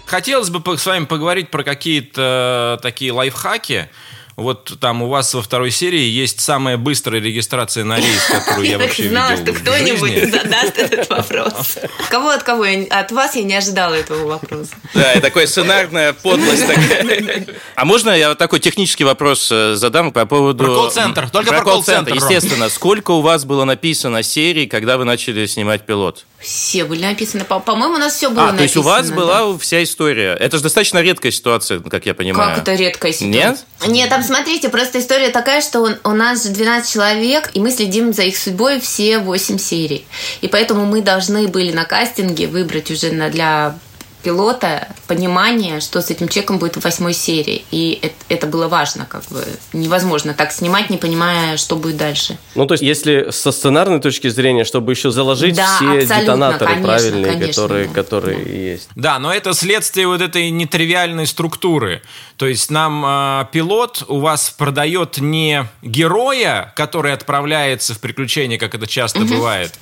Хотелось 0.04 0.50
бы 0.50 0.76
с 0.76 0.84
вами 0.84 1.06
поговорить 1.06 1.50
про 1.50 1.64
какие-то 1.64 2.78
такие 2.82 3.10
лайфхаки, 3.10 3.88
вот 4.36 4.78
там 4.80 5.02
у 5.02 5.08
вас 5.08 5.32
во 5.32 5.42
второй 5.42 5.70
серии 5.70 6.02
есть 6.02 6.40
самая 6.40 6.76
быстрая 6.76 7.20
регистрация 7.20 7.84
на 7.84 7.98
рейс, 7.98 8.26
которую 8.30 8.66
я 8.68 8.78
вообще 8.78 9.04
видел 9.04 9.16
знала, 9.16 9.36
что 9.36 9.52
кто-нибудь 9.52 10.32
задаст 10.32 10.78
этот 10.78 11.08
вопрос. 11.10 11.78
Кого 12.10 12.30
от 12.30 12.42
кого? 12.42 12.66
От 12.90 13.12
вас 13.12 13.36
я 13.36 13.42
не 13.44 13.54
ожидала 13.54 13.94
этого 13.94 14.26
вопроса. 14.26 14.72
Да, 14.92 15.12
и 15.12 15.20
такая 15.20 15.46
сценарная 15.46 16.12
подлость 16.12 16.66
такая. 16.66 17.46
А 17.76 17.84
можно 17.84 18.10
я 18.10 18.30
вот 18.30 18.38
такой 18.38 18.60
технический 18.60 19.04
вопрос 19.04 19.50
э, 19.50 19.74
задам 19.74 20.12
по 20.12 20.26
поводу... 20.26 20.64
Про 20.64 20.74
колл-центр, 20.74 21.28
только 21.30 21.50
про 21.50 21.62
колл-центр. 21.62 22.14
Естественно, 22.14 22.68
сколько 22.68 23.10
у 23.12 23.20
вас 23.20 23.44
было 23.44 23.64
написано 23.64 24.22
серий, 24.22 24.66
когда 24.66 24.96
вы 24.96 25.04
начали 25.04 25.46
снимать 25.46 25.84
пилот? 25.84 26.24
Все 26.44 26.84
были 26.84 27.02
написаны. 27.02 27.44
По-моему, 27.44 27.94
у 27.94 27.98
нас 27.98 28.14
все 28.14 28.28
было 28.28 28.48
а, 28.48 28.52
написано. 28.52 28.58
то 28.58 28.62
есть 28.64 28.76
у 28.76 28.82
вас 28.82 29.08
да. 29.08 29.14
была 29.14 29.58
вся 29.58 29.82
история. 29.82 30.34
Это 30.34 30.58
же 30.58 30.62
достаточно 30.62 31.00
редкая 31.00 31.32
ситуация, 31.32 31.80
как 31.80 32.04
я 32.04 32.14
понимаю. 32.14 32.50
Как 32.50 32.62
это 32.62 32.74
редкая 32.74 33.12
ситуация? 33.12 33.50
Нет? 33.50 33.66
Нет, 33.86 34.10
там, 34.10 34.22
смотрите, 34.24 34.68
просто 34.68 34.98
история 34.98 35.30
такая, 35.30 35.60
что 35.60 35.80
он, 35.80 35.96
у 36.04 36.10
нас 36.10 36.44
же 36.44 36.50
12 36.50 36.90
человек, 36.90 37.50
и 37.54 37.60
мы 37.60 37.70
следим 37.70 38.12
за 38.12 38.22
их 38.22 38.36
судьбой 38.36 38.80
все 38.80 39.18
8 39.18 39.58
серий. 39.58 40.04
И 40.40 40.48
поэтому 40.48 40.84
мы 40.86 41.02
должны 41.02 41.48
были 41.48 41.72
на 41.72 41.84
кастинге 41.84 42.46
выбрать 42.46 42.90
уже 42.90 43.10
для 43.10 43.76
пилота 44.24 44.88
понимание, 45.06 45.80
что 45.80 46.00
с 46.00 46.10
этим 46.10 46.28
человеком 46.28 46.58
будет 46.58 46.76
в 46.76 46.80
восьмой 46.80 47.12
серии. 47.12 47.64
И 47.70 47.98
это, 48.00 48.14
это 48.28 48.46
было 48.46 48.68
важно, 48.68 49.04
как 49.04 49.22
бы 49.26 49.44
невозможно 49.72 50.32
так 50.34 50.50
снимать, 50.50 50.88
не 50.90 50.96
понимая, 50.96 51.58
что 51.58 51.76
будет 51.76 51.98
дальше. 51.98 52.38
Ну, 52.54 52.66
то 52.66 52.72
есть, 52.72 52.82
если 52.82 53.28
со 53.30 53.52
сценарной 53.52 54.00
точки 54.00 54.28
зрения, 54.28 54.64
чтобы 54.64 54.92
еще 54.92 55.10
заложить 55.10 55.54
да, 55.54 55.76
все 55.76 56.06
детонаторы 56.06 56.74
конечно, 56.74 56.86
правильные, 56.86 57.32
конечно, 57.32 57.62
которые, 57.62 57.86
да, 57.86 57.94
которые 57.94 58.44
да. 58.44 58.50
есть. 58.50 58.88
Да, 58.96 59.18
но 59.18 59.32
это 59.32 59.52
следствие 59.52 60.06
вот 60.06 60.22
этой 60.22 60.50
нетривиальной 60.50 61.26
структуры. 61.26 62.02
То 62.36 62.46
есть 62.46 62.70
нам 62.70 63.04
э, 63.06 63.46
пилот 63.52 64.04
у 64.08 64.20
вас 64.20 64.50
продает 64.50 65.18
не 65.18 65.66
героя, 65.82 66.72
который 66.76 67.12
отправляется 67.12 67.94
в 67.94 68.00
приключения, 68.00 68.58
как 68.58 68.74
это 68.74 68.86
часто 68.86 69.20
угу. 69.20 69.34
бывает, 69.34 69.74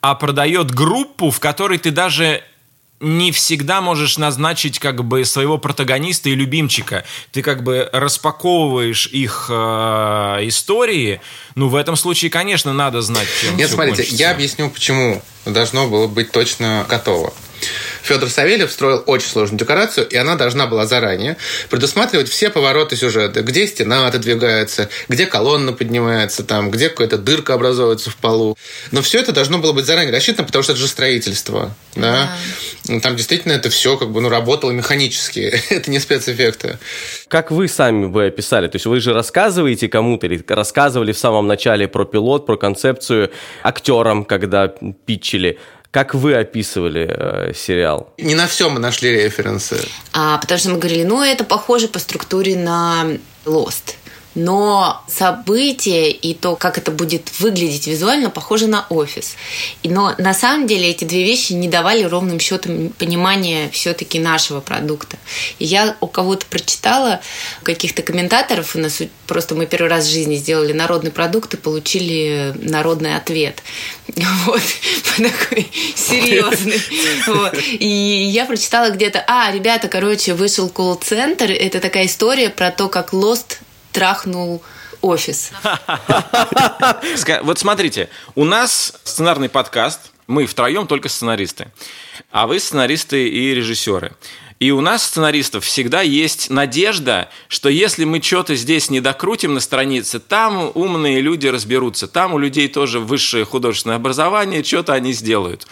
а 0.00 0.16
продает 0.16 0.72
группу, 0.72 1.30
в 1.30 1.38
которой 1.38 1.78
ты 1.78 1.92
даже 1.92 2.42
не 3.04 3.30
всегда 3.32 3.80
можешь 3.80 4.18
назначить 4.18 4.78
как 4.78 5.04
бы 5.04 5.24
своего 5.24 5.58
протагониста 5.58 6.30
и 6.30 6.34
любимчика. 6.34 7.04
Ты 7.30 7.42
как 7.42 7.62
бы 7.62 7.88
распаковываешь 7.92 9.06
их 9.06 9.46
э, 9.50 9.54
истории. 10.42 11.20
Ну, 11.54 11.68
в 11.68 11.76
этом 11.76 11.96
случае, 11.96 12.30
конечно, 12.30 12.72
надо 12.72 13.02
знать, 13.02 13.28
чем 13.40 13.56
Нет, 13.56 13.70
смотрите, 13.70 13.98
кончится. 13.98 14.16
я 14.16 14.30
объясню, 14.30 14.70
почему 14.70 15.22
должно 15.44 15.86
было 15.86 16.06
быть 16.06 16.32
точно 16.32 16.86
готово. 16.88 17.32
Федор 18.04 18.28
Савельев 18.28 18.70
строил 18.70 19.02
очень 19.06 19.28
сложную 19.28 19.58
декорацию, 19.58 20.06
и 20.06 20.16
она 20.16 20.36
должна 20.36 20.66
была 20.66 20.86
заранее 20.86 21.38
предусматривать 21.70 22.28
все 22.28 22.50
повороты 22.50 22.96
сюжета, 22.96 23.42
где 23.42 23.66
стена 23.66 24.06
отодвигается, 24.06 24.90
где 25.08 25.24
колонна 25.26 25.72
поднимается, 25.72 26.44
там, 26.44 26.70
где 26.70 26.90
какая-то 26.90 27.16
дырка 27.16 27.54
образовывается 27.54 28.10
в 28.10 28.16
полу. 28.16 28.58
Но 28.90 29.00
все 29.00 29.20
это 29.20 29.32
должно 29.32 29.58
было 29.58 29.72
быть 29.72 29.86
заранее 29.86 30.12
рассчитано, 30.12 30.46
потому 30.46 30.62
что 30.62 30.72
это 30.72 30.80
же 30.82 30.86
строительство. 30.86 31.74
Да? 31.96 32.30
Да. 32.86 33.00
Там 33.00 33.16
действительно 33.16 33.52
это 33.52 33.70
все 33.70 33.96
как 33.96 34.10
бы 34.10 34.20
ну, 34.20 34.28
работало 34.28 34.70
механически. 34.70 35.40
это 35.70 35.90
не 35.90 35.98
спецэффекты. 35.98 36.78
Как 37.28 37.50
вы 37.50 37.68
сами 37.68 38.06
бы 38.06 38.26
описали? 38.26 38.68
То 38.68 38.76
есть 38.76 38.86
вы 38.86 39.00
же 39.00 39.14
рассказываете 39.14 39.88
кому-то 39.88 40.26
или 40.26 40.44
рассказывали 40.46 41.12
в 41.12 41.18
самом 41.18 41.46
начале 41.46 41.88
про 41.88 42.04
пилот, 42.04 42.44
про 42.44 42.56
концепцию 42.58 43.30
актерам, 43.62 44.24
когда 44.26 44.68
питчили. 45.06 45.58
Как 45.94 46.12
вы 46.12 46.34
описывали 46.34 47.06
э, 47.08 47.52
сериал? 47.54 48.12
Не 48.18 48.34
на 48.34 48.48
все 48.48 48.68
мы 48.68 48.80
нашли 48.80 49.12
референсы. 49.12 49.78
А, 50.12 50.38
потому 50.38 50.58
что 50.58 50.70
мы 50.70 50.78
говорили, 50.78 51.04
ну, 51.04 51.22
это 51.22 51.44
похоже 51.44 51.86
по 51.86 52.00
структуре 52.00 52.56
на 52.56 53.06
Lost. 53.44 53.94
Но 54.34 55.02
событие 55.08 56.10
и 56.10 56.34
то, 56.34 56.56
как 56.56 56.78
это 56.78 56.90
будет 56.90 57.30
выглядеть 57.38 57.86
визуально, 57.86 58.30
похоже 58.30 58.66
на 58.66 58.86
офис. 58.88 59.36
Но 59.82 60.14
на 60.18 60.34
самом 60.34 60.66
деле 60.66 60.90
эти 60.90 61.04
две 61.04 61.24
вещи 61.24 61.52
не 61.52 61.68
давали 61.68 62.02
ровным 62.02 62.40
счетом 62.40 62.90
понимания 62.90 63.70
все-таки 63.70 64.18
нашего 64.18 64.60
продукта. 64.60 65.16
И 65.58 65.64
я 65.64 65.96
у 66.00 66.06
кого-то 66.06 66.46
прочитала, 66.46 67.20
у 67.62 67.64
каких-то 67.64 68.02
комментаторов, 68.02 68.74
у 68.74 68.78
нас 68.78 69.00
просто 69.26 69.54
мы 69.54 69.66
первый 69.66 69.88
раз 69.88 70.06
в 70.06 70.10
жизни 70.10 70.36
сделали 70.36 70.72
народный 70.72 71.10
продукт 71.10 71.54
и 71.54 71.56
получили 71.56 72.54
народный 72.60 73.16
ответ. 73.16 73.62
Вот, 74.46 74.60
такой 75.16 75.66
серьезный. 75.94 76.80
Вот. 77.26 77.56
И 77.78 77.86
я 77.86 78.44
прочитала 78.44 78.90
где-то, 78.90 79.24
а, 79.26 79.50
ребята, 79.52 79.88
короче, 79.88 80.34
вышел 80.34 80.68
колл-центр, 80.68 81.50
это 81.50 81.80
такая 81.80 82.06
история 82.06 82.50
про 82.50 82.70
то, 82.70 82.88
как 82.88 83.12
Lost 83.12 83.58
трахнул 83.94 84.62
офис. 85.00 85.52
Вот 87.42 87.58
смотрите, 87.58 88.10
у 88.34 88.44
нас 88.44 88.94
сценарный 89.04 89.48
подкаст, 89.48 90.00
мы 90.26 90.46
втроем 90.46 90.86
только 90.86 91.08
сценаристы, 91.08 91.68
а 92.30 92.46
вы 92.46 92.58
сценаристы 92.58 93.28
и 93.28 93.54
режиссеры. 93.54 94.12
И 94.60 94.70
у 94.70 94.80
нас, 94.80 95.02
сценаристов, 95.04 95.64
всегда 95.64 96.00
есть 96.00 96.48
надежда, 96.48 97.28
что 97.48 97.68
если 97.68 98.04
мы 98.04 98.22
что-то 98.22 98.54
здесь 98.54 98.88
не 98.88 99.00
докрутим 99.00 99.52
на 99.52 99.60
странице, 99.60 100.20
там 100.20 100.70
умные 100.74 101.20
люди 101.20 101.46
разберутся, 101.48 102.08
там 102.08 102.34
у 102.34 102.38
людей 102.38 102.68
тоже 102.68 103.00
высшее 103.00 103.44
художественное 103.44 103.96
образование, 103.96 104.64
что-то 104.64 104.94
они 104.94 105.12
сделают. 105.12 105.66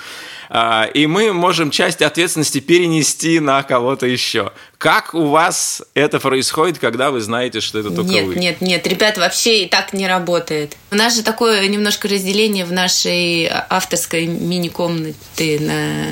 А, 0.55 0.85
и 0.85 1.07
мы 1.07 1.33
можем 1.33 1.71
часть 1.71 2.03
ответственности 2.03 2.61
перенести 2.61 3.41
на 3.41 3.63
кого-то 3.63 4.07
еще. 4.07 4.53
Как 4.77 5.15
у 5.15 5.29
вас 5.29 5.83
это 5.95 6.21
происходит, 6.21 6.79
когда 6.79 7.11
вы 7.11 7.23
знаете, 7.23 7.63
что 7.63 7.79
это 7.79 7.91
только 7.91 8.11
нет, 8.11 8.27
вы? 8.27 8.35
Нет, 8.35 8.61
нет, 8.61 8.87
ребят, 8.87 9.17
вообще 9.17 9.65
и 9.65 9.67
так 9.67 9.95
не 9.95 10.07
работает. 10.07 10.77
У 10.91 10.95
нас 10.97 11.17
же 11.17 11.23
такое 11.23 11.67
немножко 11.69 12.07
разделение 12.07 12.67
в 12.67 12.73
нашей 12.73 13.49
авторской 13.51 14.27
мини-комнате. 14.27 15.17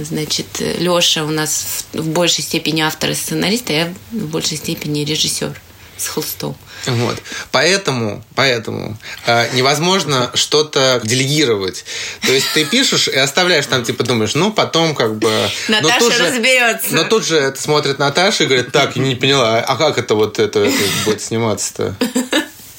Значит, 0.05 0.47
Леша 0.79 1.25
у 1.25 1.31
нас 1.31 1.85
в 1.93 2.09
большей 2.09 2.43
степени 2.43 2.81
автор 2.81 3.11
и 3.11 3.15
сценарист, 3.15 3.69
а 3.69 3.73
я 3.75 3.95
в 4.11 4.27
большей 4.31 4.57
степени 4.57 5.05
режиссер 5.05 5.61
с 6.01 6.09
холстом. 6.09 6.57
Вот. 6.87 7.17
Поэтому, 7.53 8.25
поэтому 8.35 8.97
э, 9.27 9.55
невозможно 9.55 10.31
что-то 10.35 11.01
делегировать. 11.05 11.85
То 12.23 12.33
есть 12.33 12.47
ты 12.55 12.65
пишешь 12.65 13.09
и 13.09 13.17
оставляешь 13.17 13.67
там, 13.67 13.85
типа, 13.85 14.05
думаешь, 14.05 14.35
ну, 14.35 14.53
потом 14.53 14.95
как 14.95 15.17
бы... 15.17 15.31
Наташа 15.69 15.95
но 15.95 15.99
тут 15.99 16.15
же, 16.15 16.27
разберется. 16.27 16.95
Но 16.95 17.05
тут 17.05 17.27
же 17.27 17.37
это 17.37 17.61
смотрит 17.61 17.99
Наташа 17.99 18.45
и 18.45 18.47
говорит, 18.47 18.73
так, 18.73 18.97
я 18.97 19.03
не 19.03 19.15
поняла, 19.15 19.59
а 19.61 19.77
как 19.77 19.99
это 19.99 20.15
вот 20.15 20.39
это, 20.39 20.61
это 20.61 20.79
будет 21.05 21.23
сниматься-то? 21.23 21.97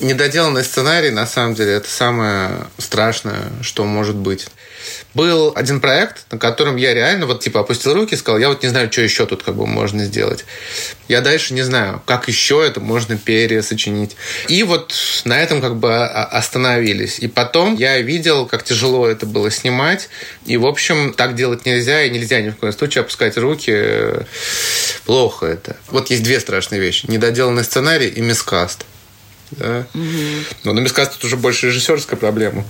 Недоделанный 0.01 0.63
сценарий, 0.63 1.11
на 1.11 1.27
самом 1.27 1.53
деле, 1.53 1.73
это 1.73 1.87
самое 1.87 2.67
страшное, 2.79 3.43
что 3.61 3.85
может 3.85 4.15
быть. 4.15 4.47
Был 5.13 5.53
один 5.55 5.79
проект, 5.79 6.25
на 6.31 6.39
котором 6.39 6.75
я 6.75 6.95
реально 6.95 7.27
вот 7.27 7.41
типа 7.41 7.59
опустил 7.59 7.93
руки 7.93 8.15
и 8.15 8.17
сказал, 8.17 8.39
я 8.39 8.49
вот 8.49 8.63
не 8.63 8.69
знаю, 8.69 8.91
что 8.91 9.01
еще 9.01 9.27
тут 9.27 9.43
как 9.43 9.55
бы 9.55 9.67
можно 9.67 10.03
сделать. 10.05 10.43
Я 11.07 11.21
дальше 11.21 11.53
не 11.53 11.61
знаю, 11.61 12.01
как 12.07 12.27
еще 12.27 12.65
это 12.65 12.79
можно 12.79 13.15
пересочинить. 13.15 14.15
И 14.47 14.63
вот 14.63 14.91
на 15.25 15.39
этом 15.39 15.61
как 15.61 15.75
бы 15.75 16.03
остановились. 16.03 17.19
И 17.19 17.27
потом 17.27 17.75
я 17.75 18.01
видел, 18.01 18.47
как 18.47 18.63
тяжело 18.63 19.07
это 19.07 19.27
было 19.27 19.51
снимать. 19.51 20.09
И, 20.47 20.57
в 20.57 20.65
общем, 20.65 21.13
так 21.13 21.35
делать 21.35 21.67
нельзя, 21.67 22.01
и 22.01 22.09
нельзя 22.09 22.41
ни 22.41 22.49
в 22.49 22.57
коем 22.57 22.73
случае 22.73 23.03
опускать 23.03 23.37
руки. 23.37 24.25
Плохо 25.05 25.45
это. 25.45 25.75
Вот 25.91 26.09
есть 26.09 26.23
две 26.23 26.39
страшные 26.39 26.81
вещи. 26.81 27.05
Недоделанный 27.07 27.63
сценарий 27.63 28.07
и 28.07 28.21
мискаст. 28.21 28.83
Да? 29.51 29.85
Угу. 29.93 30.03
Но 30.63 30.73
на 30.73 30.79
мискаст 30.79 31.13
тут 31.13 31.25
уже 31.25 31.37
больше 31.37 31.67
режиссерская 31.67 32.17
проблема. 32.19 32.63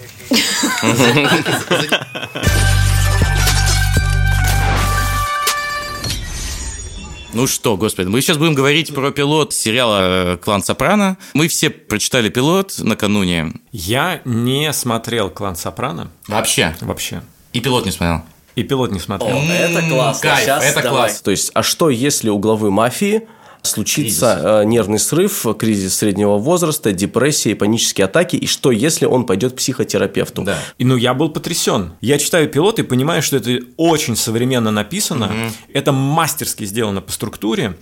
Ну 7.33 7.47
что, 7.47 7.77
господи, 7.77 8.09
мы 8.09 8.19
сейчас 8.19 8.37
будем 8.37 8.53
говорить 8.55 8.93
про 8.93 9.11
пилот 9.11 9.53
сериала 9.53 10.37
«Клан 10.43 10.63
Сопрано». 10.63 11.17
Мы 11.33 11.47
все 11.47 11.69
прочитали 11.69 12.27
пилот 12.27 12.73
накануне. 12.79 13.53
Я 13.71 14.19
не 14.25 14.73
смотрел 14.73 15.29
«Клан 15.29 15.55
Сопрано». 15.55 16.11
Вообще? 16.27 16.75
Вообще. 16.81 17.21
И 17.53 17.61
пилот 17.61 17.85
не 17.85 17.91
смотрел? 17.91 18.23
И 18.55 18.63
пилот 18.63 18.91
не 18.91 18.99
смотрел. 18.99 19.37
О, 19.37 19.43
это 19.45 19.81
классно. 19.87 20.29
Кайф, 20.29 20.43
Сейчас 20.43 20.63
это 20.65 20.81
давай. 20.83 21.07
класс. 21.07 21.21
То 21.21 21.31
есть, 21.31 21.51
а 21.53 21.63
что 21.63 21.89
если 21.89 22.27
у 22.29 22.37
главы 22.37 22.69
мафии 22.69 23.21
случится 23.63 24.39
кризис. 24.41 24.71
нервный 24.71 25.00
срыв, 25.00 25.45
кризис 25.58 25.95
среднего 25.95 26.38
возраста, 26.38 26.91
депрессия 26.91 27.52
и 27.52 27.54
панические 27.54 28.06
атаки, 28.06 28.36
и 28.36 28.47
что, 28.47 28.71
если 28.71 29.06
он 29.06 29.26
пойдет 29.26 29.54
к 29.54 29.56
психотерапевту? 29.58 30.43
Да. 30.43 30.58
И 30.78 30.86
ну 30.86 30.95
я 30.95 31.13
был 31.13 31.30
потрясен. 31.30 31.93
Я 32.02 32.17
читаю 32.17 32.50
пилот 32.50 32.80
и 32.80 32.84
понимаю, 32.84 33.21
что 33.21 33.38
это 33.38 33.60
очень 33.78 34.15
современно 34.15 34.71
написано, 34.71 35.28
угу. 35.28 35.54
это 35.74 35.91
мастерски 35.91 36.65
сделано 36.65 37.02
по 37.02 37.12
структуре, 37.12 37.78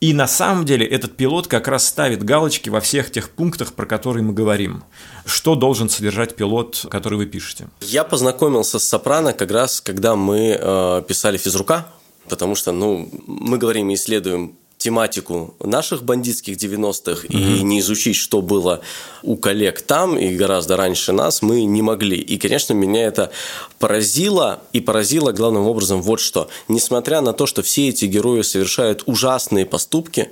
и 0.00 0.12
на 0.14 0.26
самом 0.26 0.64
деле 0.64 0.86
этот 0.86 1.16
пилот 1.16 1.46
как 1.46 1.68
раз 1.68 1.86
ставит 1.86 2.24
галочки 2.24 2.68
во 2.68 2.80
всех 2.80 3.10
тех 3.10 3.30
пунктах, 3.30 3.74
про 3.74 3.86
которые 3.86 4.24
мы 4.24 4.32
говорим. 4.32 4.82
Что 5.26 5.54
должен 5.54 5.88
содержать 5.88 6.36
пилот, 6.36 6.86
который 6.90 7.18
вы 7.18 7.26
пишете? 7.26 7.68
Я 7.80 8.04
познакомился 8.04 8.78
с 8.78 8.88
Сопрано 8.88 9.32
как 9.32 9.50
раз, 9.50 9.80
когда 9.80 10.16
мы 10.16 10.58
э, 10.58 11.02
писали 11.06 11.36
физрука, 11.36 11.86
потому 12.28 12.54
что, 12.54 12.72
ну, 12.72 13.08
мы 13.26 13.58
говорим 13.58 13.90
и 13.90 13.94
исследуем 13.94 14.56
тематику 14.80 15.54
наших 15.60 16.02
бандитских 16.04 16.56
90-х 16.56 17.26
mm-hmm. 17.26 17.58
и 17.58 17.62
не 17.62 17.80
изучить, 17.80 18.16
что 18.16 18.40
было 18.40 18.80
у 19.22 19.36
коллег 19.36 19.82
там 19.82 20.16
и 20.16 20.34
гораздо 20.34 20.78
раньше 20.78 21.12
нас, 21.12 21.42
мы 21.42 21.64
не 21.64 21.82
могли. 21.82 22.16
И, 22.16 22.38
конечно, 22.38 22.72
меня 22.72 23.04
это 23.04 23.30
поразило, 23.78 24.62
и 24.72 24.80
поразило 24.80 25.32
главным 25.32 25.66
образом 25.66 26.00
вот 26.00 26.18
что. 26.18 26.48
Несмотря 26.66 27.20
на 27.20 27.34
то, 27.34 27.44
что 27.44 27.62
все 27.62 27.90
эти 27.90 28.06
герои 28.06 28.40
совершают 28.40 29.02
ужасные 29.04 29.66
поступки, 29.66 30.30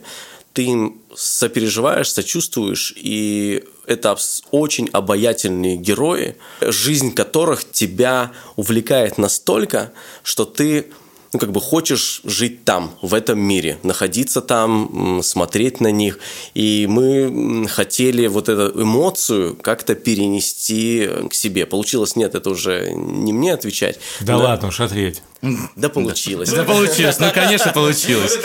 ты 0.54 0.64
им 0.64 1.02
сопереживаешь, 1.14 2.10
сочувствуешь, 2.10 2.94
и 2.96 3.62
это 3.86 4.16
очень 4.50 4.88
обаятельные 4.92 5.76
герои, 5.76 6.36
жизнь 6.62 7.14
которых 7.14 7.70
тебя 7.70 8.32
увлекает 8.56 9.18
настолько, 9.18 9.92
что 10.22 10.46
ты 10.46 10.86
ну, 11.32 11.38
как 11.38 11.52
бы 11.52 11.60
хочешь 11.60 12.20
жить 12.24 12.64
там, 12.64 12.90
в 13.02 13.14
этом 13.14 13.38
мире, 13.38 13.78
находиться 13.82 14.40
там, 14.40 15.20
смотреть 15.22 15.80
на 15.80 15.90
них. 15.90 16.18
И 16.54 16.86
мы 16.88 17.66
хотели 17.68 18.26
вот 18.26 18.48
эту 18.48 18.82
эмоцию 18.82 19.56
как-то 19.56 19.94
перенести 19.94 21.08
к 21.28 21.34
себе. 21.34 21.66
Получилось, 21.66 22.16
нет, 22.16 22.34
это 22.34 22.50
уже 22.50 22.92
не 22.94 23.32
мне 23.32 23.52
отвечать. 23.52 23.98
Да 24.20 24.34
но... 24.34 24.44
ладно 24.44 24.68
уж, 24.68 24.80
ответь. 24.80 25.22
Да 25.76 25.88
получилось. 25.88 26.50
Да 26.50 26.64
получилось, 26.64 27.18
ну, 27.20 27.30
конечно, 27.32 27.72
получилось. 27.72 28.36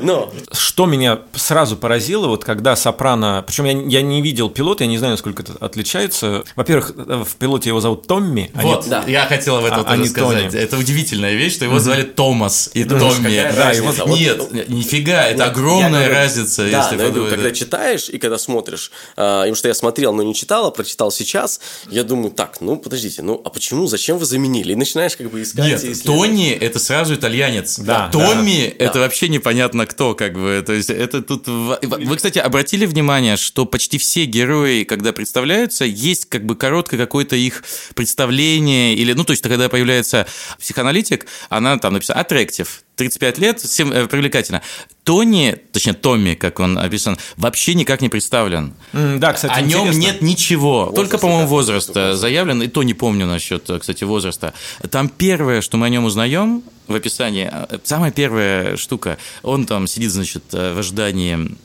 Но... 0.00 0.32
Что 0.52 0.86
меня 0.86 1.20
сразу 1.34 1.76
поразило, 1.76 2.28
вот 2.28 2.44
когда 2.44 2.76
Сопрано... 2.76 3.42
Причем 3.46 3.64
я, 3.88 4.02
не 4.02 4.22
видел 4.22 4.48
пилота, 4.48 4.84
я 4.84 4.90
не 4.90 4.98
знаю, 4.98 5.14
насколько 5.14 5.42
это 5.42 5.54
отличается. 5.60 6.44
Во-первых, 6.54 6.92
в 6.94 7.36
пилоте 7.36 7.70
его 7.70 7.80
зовут 7.80 8.06
Томми. 8.06 8.50
А 8.54 8.62
вот, 8.62 8.88
да. 8.88 9.04
я 9.06 9.26
хотел 9.26 9.56
об 9.56 9.64
этом 9.64 9.80
а, 9.80 9.84
тоже 9.84 10.06
сказать. 10.06 10.54
Это 10.54 10.76
удивительная 10.78 11.34
вещь, 11.34 11.54
что 11.54 11.64
его 11.64 11.80
звали 11.80 12.02
Томас 12.02 12.70
и 12.74 12.84
Томми. 12.84 13.52
Да, 13.56 13.72
его. 13.72 13.92
Нет, 14.16 14.68
нифига, 14.68 15.26
это 15.26 15.46
огромная 15.46 16.08
разница. 16.08 16.70
Да, 16.70 16.88
когда 17.28 17.50
читаешь 17.50 18.08
и 18.08 18.18
когда 18.18 18.38
смотришь, 18.38 18.92
а, 19.16 19.40
потому 19.40 19.56
что 19.56 19.68
я 19.68 19.74
смотрел, 19.74 20.12
но 20.12 20.22
не 20.22 20.34
читал, 20.34 20.66
а 20.66 20.70
прочитал 20.70 21.10
сейчас, 21.10 21.60
я 21.88 22.04
думаю, 22.04 22.30
так, 22.30 22.60
ну, 22.60 22.76
подождите, 22.76 23.22
ну, 23.22 23.40
а 23.44 23.50
почему, 23.50 23.86
зачем 23.86 24.18
вы 24.18 24.24
заменили? 24.24 24.72
И 24.72 24.76
начинаешь 24.76 25.16
как 25.16 25.30
бы 25.30 25.39
искать. 25.42 25.82
Нет, 25.82 26.02
Тони 26.04 26.50
это 26.50 26.78
сразу 26.78 27.14
итальянец. 27.14 27.78
Да. 27.78 28.08
Томми 28.08 28.74
да. 28.78 28.84
это 28.84 28.94
да. 28.94 29.00
вообще 29.00 29.28
непонятно 29.28 29.86
кто, 29.86 30.14
как 30.14 30.34
бы. 30.34 30.62
То 30.66 30.72
есть 30.72 30.90
это 30.90 31.22
тут. 31.22 31.46
Вы, 31.46 32.16
кстати, 32.16 32.38
обратили 32.38 32.86
внимание, 32.86 33.36
что 33.36 33.66
почти 33.66 33.98
все 33.98 34.24
герои, 34.24 34.84
когда 34.84 35.12
представляются, 35.12 35.84
есть 35.84 36.26
как 36.26 36.44
бы 36.44 36.56
короткое 36.56 36.98
какое-то 36.98 37.36
их 37.36 37.64
представление 37.94 38.94
или, 38.94 39.12
ну, 39.12 39.24
то 39.24 39.32
есть, 39.32 39.42
когда 39.42 39.68
появляется 39.68 40.26
психоаналитик, 40.58 41.26
она 41.48 41.78
там 41.78 41.94
написана 41.94 42.20
аттрактив, 42.20 42.82
35 43.00 43.38
лет, 43.38 43.60
всем 43.60 43.90
э, 43.92 44.06
привлекательно. 44.06 44.60
Тони, 45.04 45.56
точнее 45.72 45.94
Томми, 45.94 46.34
как 46.34 46.60
он 46.60 46.76
описан, 46.76 47.16
вообще 47.38 47.72
никак 47.72 48.02
не 48.02 48.10
представлен. 48.10 48.74
Mm, 48.92 49.16
да, 49.16 49.32
кстати, 49.32 49.54
О 49.54 49.62
нем 49.62 49.90
нет 49.90 50.20
ничего. 50.20 50.80
Возраст, 50.80 50.96
Только, 50.96 51.16
по-моему, 51.16 51.46
возраст 51.46 51.90
да, 51.94 52.14
заявлен, 52.14 52.62
и 52.62 52.68
то 52.68 52.82
не 52.82 52.92
помню 52.92 53.24
насчет, 53.24 53.70
кстати, 53.80 54.04
возраста. 54.04 54.52
Там 54.90 55.08
первое, 55.08 55.62
что 55.62 55.78
мы 55.78 55.86
о 55.86 55.88
нем 55.88 56.04
узнаем 56.04 56.62
в 56.88 56.94
описании, 56.94 57.48
э, 57.50 57.78
самая 57.84 58.10
первая 58.10 58.76
штука, 58.76 59.16
он 59.42 59.64
там 59.64 59.86
сидит, 59.86 60.10
значит, 60.10 60.44
э, 60.52 60.74
в 60.74 60.78
ожидании 60.78 61.56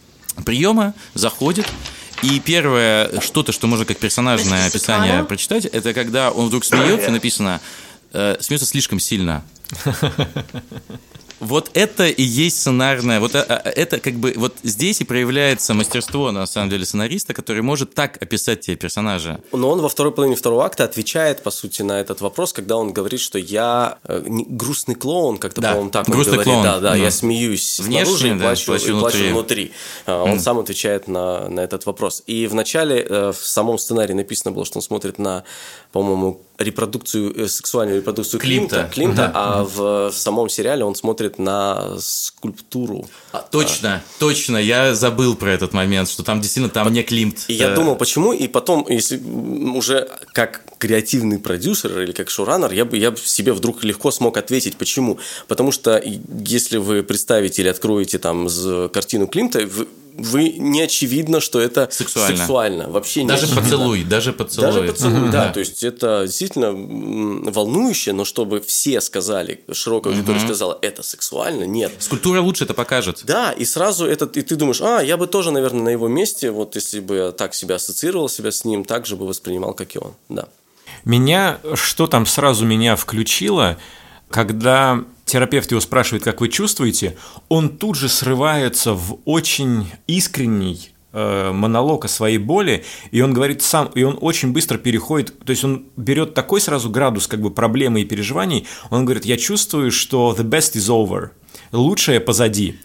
приема, 0.45 0.93
заходит, 1.15 1.67
и 2.21 2.39
первое 2.39 3.19
что-то, 3.19 3.51
что 3.51 3.67
можно 3.67 3.83
как 3.83 3.97
персонажное 3.97 4.67
описание 4.67 5.25
прочитать, 5.25 5.65
это 5.65 5.93
когда 5.93 6.31
он 6.31 6.47
вдруг 6.47 6.63
смеется, 6.63 7.11
написано 7.11 7.59
«смеется 8.13 8.65
слишком 8.65 9.01
сильно». 9.01 9.43
Вот 11.45 11.69
это 11.73 12.07
и 12.07 12.23
есть 12.23 12.59
сценарное, 12.59 13.19
вот 13.19 13.35
а, 13.35 13.43
а, 13.43 13.69
это 13.69 13.99
как 13.99 14.15
бы, 14.15 14.33
вот 14.35 14.55
здесь 14.63 15.01
и 15.01 15.03
проявляется 15.03 15.73
мастерство, 15.73 16.31
на 16.31 16.45
самом 16.47 16.69
деле, 16.71 16.85
сценариста, 16.85 17.33
который 17.33 17.61
может 17.61 17.93
так 17.93 18.21
описать 18.21 18.61
тебе 18.61 18.75
персонажа. 18.77 19.39
Но 19.51 19.69
он 19.69 19.79
во 19.81 19.89
второй 19.89 20.11
половине 20.11 20.35
второго 20.35 20.65
акта 20.65 20.83
отвечает, 20.83 21.43
по 21.43 21.51
сути, 21.51 21.83
на 21.83 21.99
этот 21.99 22.21
вопрос, 22.21 22.51
когда 22.51 22.77
он 22.77 22.93
говорит, 22.93 23.19
что 23.19 23.37
я 23.37 23.99
э, 24.05 24.23
грустный 24.25 24.95
клоун, 24.95 25.37
как-то, 25.37 25.61
Да, 25.61 25.69
по-моему, 25.69 25.91
так 25.91 26.07
он 26.07 26.13
грустный 26.15 26.33
говорит. 26.33 26.53
клоун, 26.53 26.63
Да, 26.63 26.79
да, 26.79 26.89
да. 26.91 26.95
я 26.95 27.11
смеюсь 27.11 27.79
Внешне, 27.79 28.05
снаружи 28.05 28.27
и 28.27 28.33
да, 28.33 28.43
плачу, 28.45 28.65
плачу 28.65 28.85
и 28.85 28.99
плачу 28.99 29.17
внутри. 29.17 29.31
внутри. 29.31 29.71
А, 30.07 30.23
Он 30.23 30.39
сам 30.39 30.59
отвечает 30.59 31.07
на, 31.07 31.47
на 31.49 31.59
этот 31.59 31.85
вопрос. 31.85 32.23
И 32.25 32.47
вначале 32.47 33.05
э, 33.07 33.31
в 33.31 33.45
самом 33.45 33.77
сценарии 33.77 34.13
написано 34.13 34.51
было, 34.51 34.65
что 34.65 34.79
он 34.79 34.81
смотрит 34.81 35.19
на, 35.19 35.43
по-моему, 35.91 36.41
репродукцию, 36.57 37.45
э, 37.45 37.47
сексуальную 37.47 37.99
репродукцию 37.99 38.39
Климта. 38.39 38.89
Климта, 38.91 38.93
Климта 38.93 39.31
а 39.33 39.63
в, 39.63 40.11
в 40.11 40.17
самом 40.17 40.49
сериале 40.49 40.83
он 40.83 40.95
смотрит 40.95 41.37
на 41.37 41.99
скульптуру. 41.99 43.07
А, 43.31 43.39
точно, 43.39 44.01
точно, 44.19 44.57
я 44.57 44.95
забыл 44.95 45.35
про 45.35 45.51
этот 45.51 45.73
момент, 45.73 46.09
что 46.09 46.23
там 46.23 46.41
действительно 46.41 46.69
там 46.69 46.91
не 46.91 47.03
Климт. 47.03 47.45
И 47.47 47.53
я 47.53 47.75
Э, 47.75 47.75
думал, 47.75 47.95
почему, 47.95 48.33
и 48.33 48.47
потом, 48.47 48.85
если 48.89 49.17
уже 49.17 50.09
как 50.33 50.63
креативный 50.77 51.39
продюсер 51.39 51.99
или 52.01 52.11
как 52.11 52.29
шоураннер, 52.29 52.71
я 52.71 52.85
бы, 52.85 52.97
я 52.97 53.11
бы 53.11 53.17
себе 53.17 53.53
вдруг 53.53 53.83
легко 53.83 54.11
смог 54.11 54.37
ответить, 54.37 54.77
почему. 54.77 55.19
Потому 55.47 55.71
что 55.71 56.01
если 56.01 56.77
вы 56.77 57.03
представите 57.03 57.61
или 57.61 57.69
откроете 57.69 58.17
там 58.19 58.47
картину 58.89 59.27
Климта, 59.27 59.59
вы, 59.65 59.87
вы 60.17 60.49
не 60.49 60.81
очевидно, 60.81 61.39
что 61.39 61.59
это 61.59 61.87
Сексуально. 61.91 62.37
сексуально. 62.37 62.89
Вообще 62.89 63.23
не 63.23 63.27
Даже 63.29 63.43
очевидно. 63.43 63.61
поцелуй, 63.63 64.03
даже 64.03 64.33
поцелуй. 64.33 64.71
Даже 64.71 64.87
поцелуй, 64.87 65.29
да. 65.29 65.49
То 65.51 65.59
есть 65.59 65.83
это 65.83 66.23
действительно 66.25 66.71
волнующе, 67.51 68.13
но 68.13 68.23
чтобы 68.23 68.61
все 68.61 69.01
сказали, 69.01 69.63
широкая 69.71 70.13
аудитория 70.13 70.39
сказала, 70.39 70.77
это 70.81 71.03
сексуально, 71.03 71.65
нет. 71.65 71.91
Скульптура 71.99 72.41
лучше 72.41 72.63
это 72.63 72.73
покажет. 72.73 73.21
Да, 73.25 73.51
и 73.51 73.65
сразу 73.65 74.05
этот, 74.05 74.37
и 74.37 74.41
ты 74.41 74.55
думаешь, 74.55 74.81
а, 74.81 75.01
я 75.01 75.17
бы 75.17 75.27
тоже, 75.27 75.51
наверное, 75.51 75.83
на 75.83 75.89
его 75.89 76.07
месте, 76.07 76.51
вот 76.51 76.75
если 76.75 76.99
бы 76.99 77.15
я 77.15 77.31
так 77.31 77.53
себя 77.53 77.75
ассоциировал 77.75 78.29
себя 78.29 78.51
с 78.51 78.63
ним, 78.65 78.85
так 78.85 79.05
же 79.05 79.15
бы 79.15 79.27
воспринимал, 79.27 79.73
как 79.73 79.95
и 79.95 79.99
он, 79.99 80.13
да. 80.29 80.47
Меня, 81.03 81.59
что 81.73 82.07
там 82.07 82.25
сразу 82.25 82.65
меня 82.65 82.95
включило, 82.95 83.77
когда 84.29 85.03
терапевт 85.25 85.71
его 85.71 85.81
спрашивает, 85.81 86.23
как 86.23 86.41
вы 86.41 86.49
чувствуете, 86.49 87.17
он 87.49 87.69
тут 87.69 87.95
же 87.95 88.07
срывается 88.07 88.93
в 88.93 89.19
очень 89.25 89.91
искренний 90.07 90.91
э, 91.11 91.51
монолог 91.51 92.05
о 92.05 92.07
своей 92.07 92.37
боли, 92.37 92.85
и 93.11 93.21
он 93.21 93.33
говорит 93.33 93.61
сам, 93.61 93.87
и 93.95 94.03
он 94.03 94.17
очень 94.21 94.53
быстро 94.53 94.77
переходит, 94.77 95.37
то 95.39 95.49
есть 95.49 95.63
он 95.63 95.85
берет 95.97 96.33
такой 96.33 96.61
сразу 96.61 96.89
градус 96.89 97.27
как 97.27 97.41
бы 97.41 97.49
проблемы 97.49 98.01
и 98.01 98.05
переживаний, 98.05 98.67
он 98.91 99.05
говорит, 99.05 99.25
я 99.25 99.37
чувствую, 99.37 99.91
что 99.91 100.35
the 100.37 100.43
best 100.43 100.75
is 100.75 100.89
over, 100.89 101.29
лучшее 101.71 102.19
позади. 102.19 102.79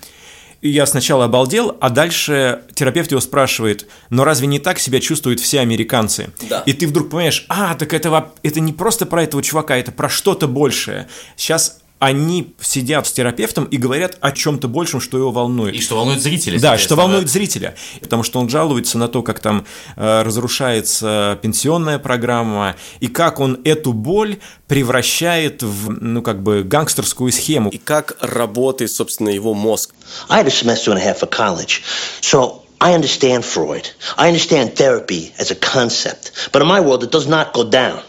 И 0.61 0.69
я 0.69 0.85
сначала 0.85 1.25
обалдел, 1.25 1.79
а 1.81 1.89
дальше 1.89 2.65
терапевт 2.75 3.11
его 3.13 3.21
спрашивает, 3.23 3.87
но 4.11 4.25
разве 4.25 4.47
не 4.47 4.59
так 4.59 4.79
себя 4.79 5.01
чувствуют 5.01 5.41
все 5.41 5.61
американцы? 5.61 6.31
Да. 6.51 6.61
И 6.67 6.75
ты 6.75 6.87
вдруг 6.87 7.09
понимаешь, 7.09 7.47
а, 7.49 7.75
так 7.75 7.95
это, 7.95 8.33
это 8.43 8.61
не 8.61 8.75
просто 8.75 9.07
про 9.07 9.23
этого 9.23 9.43
чувака, 9.43 9.79
это 9.79 9.91
про 9.91 10.11
что-то 10.11 10.49
большее. 10.49 11.09
Сейчас 11.37 11.80
они 12.01 12.55
сидят 12.61 13.07
с 13.07 13.13
терапевтом 13.13 13.67
и 13.67 13.77
говорят 13.77 14.17
о 14.21 14.33
чем-то 14.33 14.69
большем, 14.69 15.01
что 15.01 15.19
его 15.19 15.31
волнует. 15.31 15.75
И 15.75 15.81
что 15.81 15.97
волнует 15.97 16.23
зрителя. 16.23 16.59
Да, 16.59 16.79
что 16.79 16.97
волнует 16.97 17.29
зрителя. 17.29 17.77
Потому 18.01 18.23
что 18.23 18.41
он 18.41 18.49
жалуется 18.49 18.97
на 18.97 19.07
то, 19.07 19.23
как 19.23 19.39
там 19.41 19.67
э, 19.97 20.23
разрушается 20.23 21.39
пенсионная 21.43 21.99
программа, 21.99 22.75
и 23.01 23.09
как 23.09 23.39
он 23.39 23.61
эту 23.65 23.93
боль 23.93 24.39
превращает 24.67 25.63
в, 25.63 25.91
ну, 25.91 26.23
как 26.23 26.43
бы, 26.43 26.63
гангстерскую 26.63 27.31
схему. 27.33 27.69
И 27.69 27.77
как 27.77 28.17
работает, 28.21 28.91
собственно, 28.91 29.29
его 29.29 29.53
мозг. 29.53 29.95
I 30.31 30.43
had 30.43 30.47
a 30.47 30.51
semester 30.51 30.93
and 30.93 30.99
a 30.99 31.05
half 31.05 31.23
of 31.23 31.29
college, 31.29 31.83
so 32.23 32.63
I 32.81 32.95
understand 32.95 33.45
Freud. 33.45 33.91
I 34.17 34.29
understand 34.29 34.75
therapy 34.75 35.35
as 35.39 35.51
a 35.51 35.55
concept. 35.55 36.33
But 36.51 36.63
in 36.63 36.69
my 36.69 36.81
world, 36.81 37.05
it 37.05 37.13
does 37.13 37.29
not 37.29 37.53
go 37.53 37.63
down. 37.63 38.01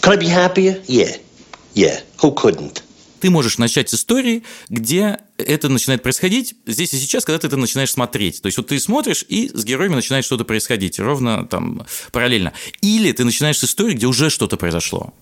Could 0.00 0.14
I 0.14 0.16
be 0.16 0.28
happier? 0.28 0.80
Yeah. 0.86 1.18
Yeah. 1.74 2.00
Who 2.22 2.32
couldn't? 2.32 2.80
Ты 3.22 3.30
можешь 3.30 3.56
начать 3.56 3.88
с 3.88 3.94
истории, 3.94 4.42
где 4.68 5.18
это 5.42 5.68
начинает 5.68 6.02
происходить 6.02 6.54
здесь 6.66 6.92
и 6.94 6.98
сейчас, 6.98 7.24
когда 7.24 7.38
ты 7.38 7.46
это 7.46 7.56
начинаешь 7.56 7.90
смотреть. 7.90 8.42
То 8.42 8.46
есть 8.46 8.58
вот 8.58 8.68
ты 8.68 8.78
смотришь, 8.80 9.24
и 9.28 9.50
с 9.52 9.64
героями 9.64 9.94
начинает 9.94 10.24
что-то 10.24 10.44
происходить, 10.44 10.98
ровно 10.98 11.46
там 11.46 11.86
параллельно. 12.12 12.52
Или 12.80 13.12
ты 13.12 13.24
начинаешь 13.24 13.58
с 13.58 13.64
истории, 13.64 13.94
где 13.94 14.06
уже 14.06 14.30
что-то 14.30 14.56
произошло, 14.56 15.14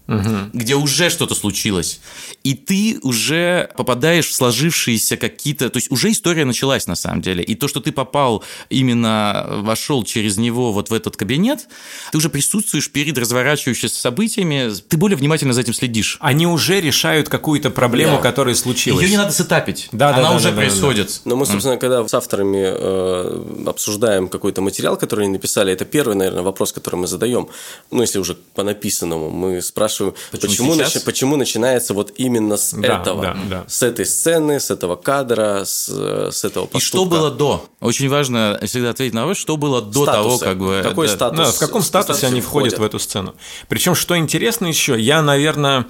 где 0.52 0.74
уже 0.76 1.10
что-то 1.10 1.34
случилось, 1.34 2.00
и 2.44 2.54
ты 2.54 2.98
уже 3.02 3.70
попадаешь 3.76 4.26
в 4.26 4.32
сложившиеся 4.34 5.16
какие-то... 5.16 5.70
То 5.70 5.78
есть 5.78 5.90
уже 5.90 6.10
история 6.10 6.44
началась 6.44 6.86
на 6.86 6.94
самом 6.94 7.22
деле. 7.22 7.42
И 7.42 7.54
то, 7.54 7.68
что 7.68 7.80
ты 7.80 7.92
попал 7.92 8.44
именно, 8.68 9.46
вошел 9.62 10.04
через 10.04 10.36
него 10.36 10.72
вот 10.72 10.90
в 10.90 10.94
этот 10.94 11.16
кабинет, 11.16 11.68
ты 12.12 12.18
уже 12.18 12.28
присутствуешь 12.28 12.90
перед 12.90 13.16
разворачивающимися 13.18 14.00
событиями, 14.00 14.72
ты 14.88 14.96
более 14.96 15.16
внимательно 15.16 15.52
за 15.52 15.60
этим 15.62 15.74
следишь. 15.74 16.16
Они 16.20 16.46
уже 16.46 16.80
решают 16.80 17.28
какую-то 17.28 17.70
проблему, 17.70 18.16
Да. 18.16 18.22
которая 18.22 18.54
случилась. 18.54 19.02
Ее 19.04 19.10
не 19.10 19.16
надо 19.16 19.32
сетапить. 19.32 19.88
Да, 19.92 20.09
да, 20.12 20.18
Она 20.18 20.30
да, 20.30 20.36
уже 20.36 20.44
да, 20.44 20.50
да, 20.50 20.56
да. 20.56 20.62
происходит. 20.62 21.20
Но 21.24 21.36
мы, 21.36 21.46
собственно, 21.46 21.76
когда 21.76 22.06
с 22.06 22.14
авторами 22.14 22.62
э, 22.62 23.64
обсуждаем 23.66 24.28
какой-то 24.28 24.60
материал, 24.60 24.96
который 24.96 25.24
они 25.24 25.32
написали, 25.34 25.72
это 25.72 25.84
первый, 25.84 26.14
наверное, 26.16 26.42
вопрос, 26.42 26.72
который 26.72 26.96
мы 26.96 27.06
задаем. 27.06 27.48
Ну, 27.90 28.02
если 28.02 28.18
уже 28.18 28.34
по 28.34 28.62
написанному, 28.62 29.30
мы 29.30 29.62
спрашиваем, 29.62 30.14
Почему 30.30 30.48
почему, 30.50 30.74
начи- 30.74 31.04
почему 31.04 31.36
начинается 31.36 31.94
вот 31.94 32.12
именно 32.16 32.56
с 32.56 32.72
Да, 32.72 33.00
этого, 33.00 33.22
да, 33.22 33.36
да. 33.48 33.64
с 33.68 33.82
этой 33.82 34.06
сцены, 34.06 34.60
с 34.60 34.70
этого 34.70 34.96
кадра, 34.96 35.64
с, 35.64 35.88
э, 35.90 36.30
с 36.32 36.44
этого 36.44 36.64
И 36.64 36.68
поступка. 36.68 36.80
что 36.86 37.04
было 37.04 37.30
до? 37.30 37.66
Очень 37.80 38.08
важно 38.08 38.58
всегда 38.64 38.90
ответить 38.90 39.14
на 39.14 39.22
вопрос, 39.22 39.38
что 39.38 39.56
было 39.56 39.80
до 39.82 40.04
Статусы. 40.04 40.22
того, 40.22 40.38
как 40.38 40.58
бы... 40.58 40.80
Какой 40.82 41.06
да. 41.06 41.14
статус? 41.14 41.38
Да, 41.38 41.52
в 41.52 41.58
каком 41.58 41.82
статусе 41.82 42.26
они 42.26 42.40
входят 42.40 42.78
в 42.78 42.82
эту 42.82 42.98
сцену. 42.98 43.34
Причем, 43.68 43.94
что 43.94 44.16
интересно 44.16 44.66
еще, 44.66 44.98
я, 44.98 45.22
наверное, 45.22 45.86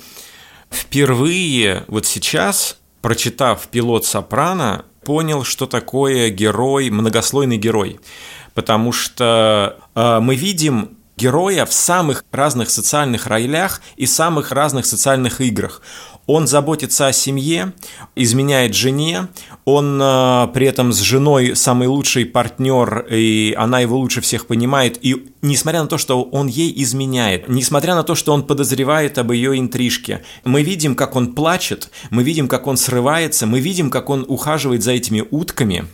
впервые 0.71 1.85
вот 1.89 2.07
сейчас, 2.07 2.77
прочитав 3.03 3.67
пилот 3.69 4.05
Сопрано, 4.05 4.85
понял, 5.05 5.45
что 5.45 5.67
такое 5.67 6.31
герой, 6.31 6.91
многослойный 6.91 7.57
герой. 7.57 8.01
Потому 8.55 8.93
что 8.93 9.79
э, 9.95 10.21
мы 10.21 10.35
видим 10.35 10.99
героя 11.17 11.67
в 11.67 11.73
самых 11.73 12.25
разных 12.33 12.71
социальных 12.71 13.27
ролях 13.27 13.81
и 13.97 14.07
самых 14.07 14.53
разных 14.53 14.87
социальных 14.87 15.41
играх. 15.41 15.83
Он 16.33 16.47
заботится 16.47 17.09
о 17.09 17.13
семье, 17.13 17.73
изменяет 18.15 18.73
жене, 18.73 19.27
он 19.65 20.01
э, 20.01 20.49
при 20.55 20.69
этом 20.69 20.93
с 20.93 21.01
женой 21.01 21.57
самый 21.57 21.89
лучший 21.89 22.25
партнер, 22.25 23.05
и 23.11 23.53
она 23.59 23.81
его 23.81 23.99
лучше 23.99 24.21
всех 24.21 24.47
понимает. 24.47 24.97
И 25.03 25.27
несмотря 25.43 25.83
на 25.83 25.89
то, 25.89 25.99
что 25.99 26.23
он 26.23 26.47
ей 26.47 26.73
изменяет, 26.83 27.49
несмотря 27.49 27.97
на 27.97 28.05
то, 28.05 28.15
что 28.15 28.33
он 28.33 28.45
подозревает 28.45 29.19
об 29.19 29.33
ее 29.33 29.59
интрижке, 29.59 30.23
мы 30.45 30.63
видим, 30.63 30.95
как 30.95 31.17
он 31.17 31.35
плачет, 31.35 31.91
мы 32.11 32.23
видим, 32.23 32.47
как 32.47 32.69
он 32.69 32.77
срывается, 32.77 33.47
мы 33.47 33.59
видим, 33.59 33.91
как 33.91 34.09
он 34.09 34.25
ухаживает 34.29 34.85
за 34.85 34.93
этими 34.93 35.25
утками, 35.33 35.87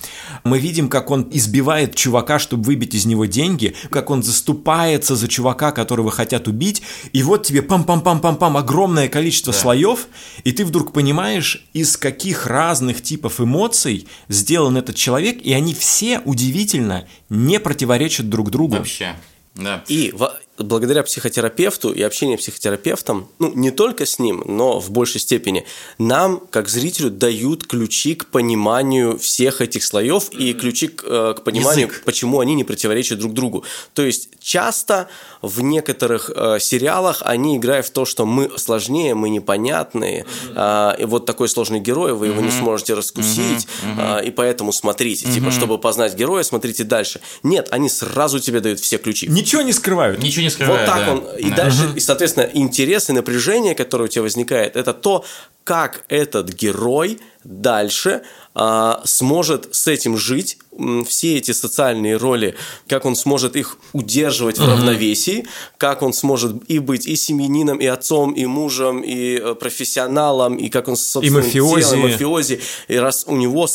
мы 0.45 0.59
видим, 0.59 0.89
как 0.91 1.11
он 1.11 1.29
избивает 1.33 1.95
чувака, 1.95 2.39
чтобы 2.39 2.65
выбить 2.65 2.95
из 2.95 3.07
него 3.07 3.25
деньги, 3.25 3.75
как 3.91 4.11
он 4.11 4.23
заступается 4.23 5.17
за 5.17 5.29
чувака, 5.29 5.73
которого 5.73 6.11
хотят 6.11 6.47
убить, 6.47 6.83
и 7.13 7.23
вот 7.23 7.47
тебе 7.47 7.61
пам-пам-пам-пам-пам 7.61 8.59
огромное 8.59 9.09
количество 9.09 9.53
слоев, 9.53 10.09
и 10.45 10.53
ты 10.53 10.65
вдруг 10.65 10.93
понимаешь, 10.93 11.65
из 11.73 11.97
каких 11.97 12.47
разных 12.47 13.03
типов 13.03 13.41
эмоций 13.41 14.07
сделан 14.29 14.77
этот 14.77 14.97
человек, 14.97 15.41
и 15.43 15.53
они 15.53 15.75
все 15.75 16.21
удивительно 16.21 17.07
не 17.29 17.61
противоречат 17.61 18.29
друг 18.29 18.51
другу. 18.51 18.77
Вообще, 18.77 19.17
да. 19.55 19.85
И 19.89 20.15
благодаря 20.59 21.03
психотерапевту 21.03 21.93
и 21.93 22.03
общению 22.03 22.39
с 22.39 22.43
психотерапевтом, 22.43 23.29
ну, 23.39 23.53
не 23.55 23.71
только 23.71 24.07
с 24.07 24.19
ним, 24.19 24.43
но 24.47 24.81
в 24.81 24.91
большей 24.91 25.21
степени, 25.21 25.67
нам, 25.99 26.41
как 26.51 26.69
зрителю, 26.69 27.11
дают 27.11 27.67
ключи 27.67 28.15
к 28.15 28.27
пониманию 28.27 29.19
всех 29.19 29.61
этих 29.61 29.85
слоев 29.85 30.31
и 30.33 30.55
ключи 30.55 30.89
к, 30.89 31.05
э, 31.05 31.35
к 31.37 31.43
пониманию, 31.43 31.89
Язык. 31.89 32.03
почему 32.05 32.41
они 32.41 32.55
не 32.55 32.65
противоречат 32.65 33.19
друг 33.19 33.35
другу. 33.35 33.65
То 33.95 34.03
есть 34.03 34.29
часто 34.41 35.09
в 35.43 35.61
некоторых 35.61 36.31
э, 36.35 36.59
сериалах 36.61 37.23
они 37.25 37.57
играют 37.57 37.87
в 37.87 37.91
то, 37.91 38.05
что 38.05 38.27
мы 38.27 38.51
сложнее, 38.59 39.15
мы 39.15 39.29
непонятные, 39.31 40.25
а, 40.55 40.97
и 40.99 41.05
вот 41.05 41.27
такой 41.27 41.49
сложный 41.49 41.81
герой, 41.81 42.13
вы 42.15 42.29
его 42.29 42.41
не 42.41 42.51
сможете 42.51 42.95
раскусить, 42.95 43.67
а, 43.99 44.19
и 44.19 44.31
поэтому 44.31 44.73
смотрите, 44.73 45.31
типа, 45.31 45.51
чтобы 45.51 45.79
познать 45.79 46.15
героя, 46.15 46.43
смотрите 46.43 46.85
дальше. 46.85 47.21
Нет, 47.43 47.69
они 47.71 47.89
сразу 47.89 48.41
тебе 48.41 48.61
дают 48.61 48.81
все 48.81 48.99
ключи. 48.99 49.27
Ничего 49.27 49.63
не 49.63 49.73
скрывают. 49.73 50.23
Ничего 50.23 50.46
не 50.47 50.51
Вот 50.51 50.55
скрывает, 50.55 50.87
так 50.87 51.05
да. 51.07 51.13
он. 51.13 51.25
И 51.39 51.51
Да. 51.51 51.57
дальше, 51.57 51.93
и, 51.97 52.01
соответственно, 52.01 52.49
интерес 52.53 53.11
и 53.11 53.13
напряжение, 53.13 53.75
которое 53.75 54.05
у 54.05 54.09
тебя 54.09 54.23
возникает, 54.23 54.77
это 54.77 54.93
то, 54.95 55.25
как 55.65 56.05
этот 56.09 56.49
герой 56.51 57.21
дальше 57.47 58.23
а, 58.55 59.03
сможет 59.05 59.69
с 59.75 59.87
этим 59.87 60.17
жить, 60.17 60.59
все 61.07 61.37
эти 61.37 61.53
социальные 61.53 62.17
роли, 62.17 62.55
как 62.89 63.07
он 63.07 63.17
сможет 63.17 63.57
их 63.57 63.79
удерживать 63.93 64.59
в 64.59 64.69
равновесии, 64.69 65.47
как 65.79 66.03
он 66.03 66.13
сможет 66.13 66.57
и 66.69 66.79
быть 66.79 67.07
и 67.07 67.17
семьянином, 67.17 67.79
и 67.79 67.87
отцом, 67.87 68.33
и 68.33 68.45
мужем, 68.47 69.01
и 69.01 69.39
э, 69.39 69.55
профессионалом, 69.55 70.57
и 70.57 70.69
как 70.69 70.89
он, 70.89 70.97
собственно, 70.97 71.39
И 71.39 71.43
мафиози. 71.43 71.81
делом, 71.81 71.99
и 71.99 72.13
мафиози, 72.13 72.61
и 72.89 72.97
раз 72.97 73.25
у 73.27 73.37
него, 73.37 73.67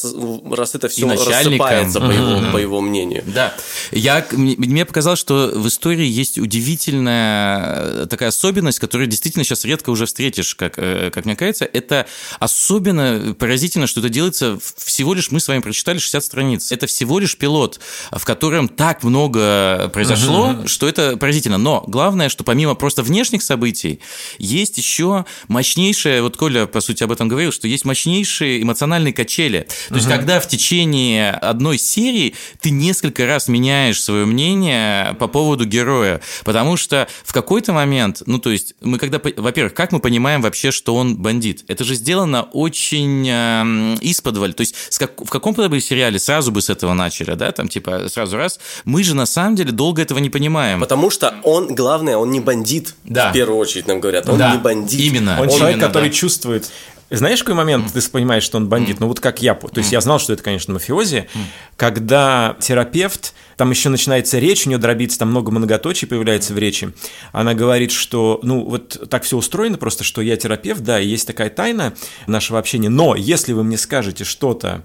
раз 0.51 0.75
это 0.75 0.89
все 0.89 1.07
рассыпается, 1.07 1.99
по 1.99 2.11
его, 2.11 2.51
по 2.51 2.57
его 2.57 2.81
мнению. 2.81 3.23
Да. 3.25 3.53
Я, 3.91 4.25
мне, 4.31 4.55
мне 4.57 4.85
показалось, 4.85 5.19
что 5.19 5.51
в 5.53 5.67
истории 5.67 6.05
есть 6.05 6.37
удивительная 6.37 8.03
э, 8.03 8.07
такая 8.09 8.29
особенность, 8.29 8.79
которую 8.79 9.07
действительно 9.07 9.43
сейчас 9.43 9.65
редко 9.65 9.89
уже 9.89 10.05
встретишь, 10.05 10.55
как, 10.55 10.73
э, 10.77 11.09
как 11.11 11.25
мне 11.25 11.35
кажется. 11.35 11.65
Это 11.65 12.05
особенно 12.39 13.35
поразительно, 13.37 13.60
что 13.69 13.99
это 13.99 14.09
делается 14.09 14.59
всего 14.77 15.13
лишь, 15.13 15.31
мы 15.31 15.39
с 15.39 15.47
вами 15.47 15.59
прочитали 15.59 15.99
60 15.99 16.23
страниц. 16.23 16.71
Это 16.71 16.87
всего 16.87 17.19
лишь 17.19 17.37
пилот, 17.37 17.79
в 18.11 18.23
котором 18.25 18.67
так 18.67 19.03
много 19.03 19.89
произошло, 19.93 20.65
что 20.65 20.87
это 20.87 21.17
поразительно. 21.17 21.57
Но 21.57 21.83
главное, 21.87 22.29
что 22.29 22.43
помимо 22.43 22.75
просто 22.75 23.03
внешних 23.03 23.43
событий, 23.43 23.99
есть 24.37 24.77
еще 24.77 25.25
мощнейшее, 25.47 26.21
вот 26.21 26.37
Коля, 26.37 26.65
по 26.65 26.81
сути, 26.81 27.03
об 27.03 27.11
этом 27.11 27.27
говорил, 27.27 27.51
что 27.51 27.67
есть 27.67 27.85
мощнейшие 27.85 28.61
эмоциональные 28.61 29.13
качели. 29.13 29.67
То 29.89 29.95
есть, 29.95 30.07
когда 30.07 30.39
в 30.39 30.47
течение 30.47 31.31
одной 31.31 31.77
серии 31.77 32.35
ты 32.59 32.71
несколько 32.71 33.25
раз 33.25 33.47
меняешь 33.47 34.01
свое 34.01 34.25
мнение 34.25 35.13
по 35.15 35.27
поводу 35.27 35.65
героя, 35.65 36.21
потому 36.43 36.77
что 36.77 37.07
в 37.23 37.33
какой-то 37.33 37.73
момент, 37.73 38.23
ну, 38.25 38.39
то 38.39 38.51
есть, 38.51 38.75
мы 38.81 38.97
когда, 38.97 39.21
во-первых, 39.37 39.73
как 39.73 39.91
мы 39.91 39.99
понимаем 39.99 40.41
вообще, 40.41 40.71
что 40.71 40.95
он 40.95 41.17
бандит? 41.17 41.63
Это 41.67 41.83
же 41.83 41.95
сделано 41.95 42.43
очень 42.43 43.27
эм, 43.61 43.97
исподволь, 44.01 44.53
то 44.53 44.61
есть, 44.61 44.75
с 44.89 44.97
как- 44.97 45.19
в 45.21 45.29
каком-то 45.29 45.67
бы 45.69 45.79
сериале 45.81 46.19
сразу 46.19 46.51
бы 46.51 46.61
с 46.61 46.69
этого 46.69 46.93
начали, 46.93 47.33
да, 47.35 47.51
там, 47.51 47.67
типа, 47.67 48.09
сразу 48.09 48.37
раз. 48.37 48.59
Мы 48.85 49.03
же, 49.03 49.15
на 49.15 49.25
самом 49.25 49.55
деле, 49.55 49.71
долго 49.71 50.01
этого 50.01 50.19
не 50.19 50.29
понимаем. 50.29 50.79
Потому 50.79 51.09
что 51.09 51.35
он, 51.43 51.75
главное, 51.75 52.17
он 52.17 52.31
не 52.31 52.39
бандит, 52.39 52.95
Да. 53.03 53.29
в 53.29 53.33
первую 53.33 53.57
очередь 53.57 53.87
нам 53.87 53.99
говорят. 53.99 54.27
Он 54.29 54.37
Да, 54.37 54.51
не 54.53 54.57
бандит. 54.57 54.99
именно. 54.99 55.33
Он 55.33 55.43
Именно, 55.45 55.57
человек, 55.57 55.79
который 55.79 56.09
да. 56.09 56.15
чувствует. 56.15 56.69
Знаешь, 57.13 57.39
какой 57.39 57.55
момент 57.55 57.91
ты 57.91 58.01
понимаешь, 58.09 58.43
что 58.43 58.55
он 58.57 58.69
бандит? 58.69 59.01
Ну, 59.01 59.07
вот 59.07 59.19
как 59.19 59.41
я. 59.41 59.53
То 59.53 59.69
есть 59.79 59.91
я 59.91 59.99
знал, 59.99 60.17
что 60.17 60.31
это, 60.31 60.43
конечно, 60.43 60.73
мафиози. 60.73 61.27
Когда 61.75 62.55
терапевт, 62.61 63.33
там 63.61 63.69
еще 63.69 63.89
начинается 63.89 64.39
речь, 64.39 64.65
у 64.65 64.69
нее 64.69 64.79
дробится, 64.79 65.19
там 65.19 65.29
много 65.29 65.51
многоточий 65.51 66.07
появляется 66.07 66.55
в 66.55 66.57
речи. 66.57 66.95
Она 67.31 67.53
говорит, 67.53 67.91
что, 67.91 68.39
ну, 68.41 68.65
вот 68.65 69.07
так 69.07 69.21
все 69.21 69.37
устроено 69.37 69.77
просто, 69.77 70.03
что 70.03 70.23
я 70.23 70.35
терапевт, 70.35 70.81
да, 70.81 70.99
и 70.99 71.05
есть 71.05 71.27
такая 71.27 71.51
тайна 71.51 71.93
нашего 72.25 72.57
общения. 72.57 72.89
Но 72.89 73.15
если 73.15 73.53
вы 73.53 73.63
мне 73.63 73.77
скажете 73.77 74.23
что-то, 74.23 74.83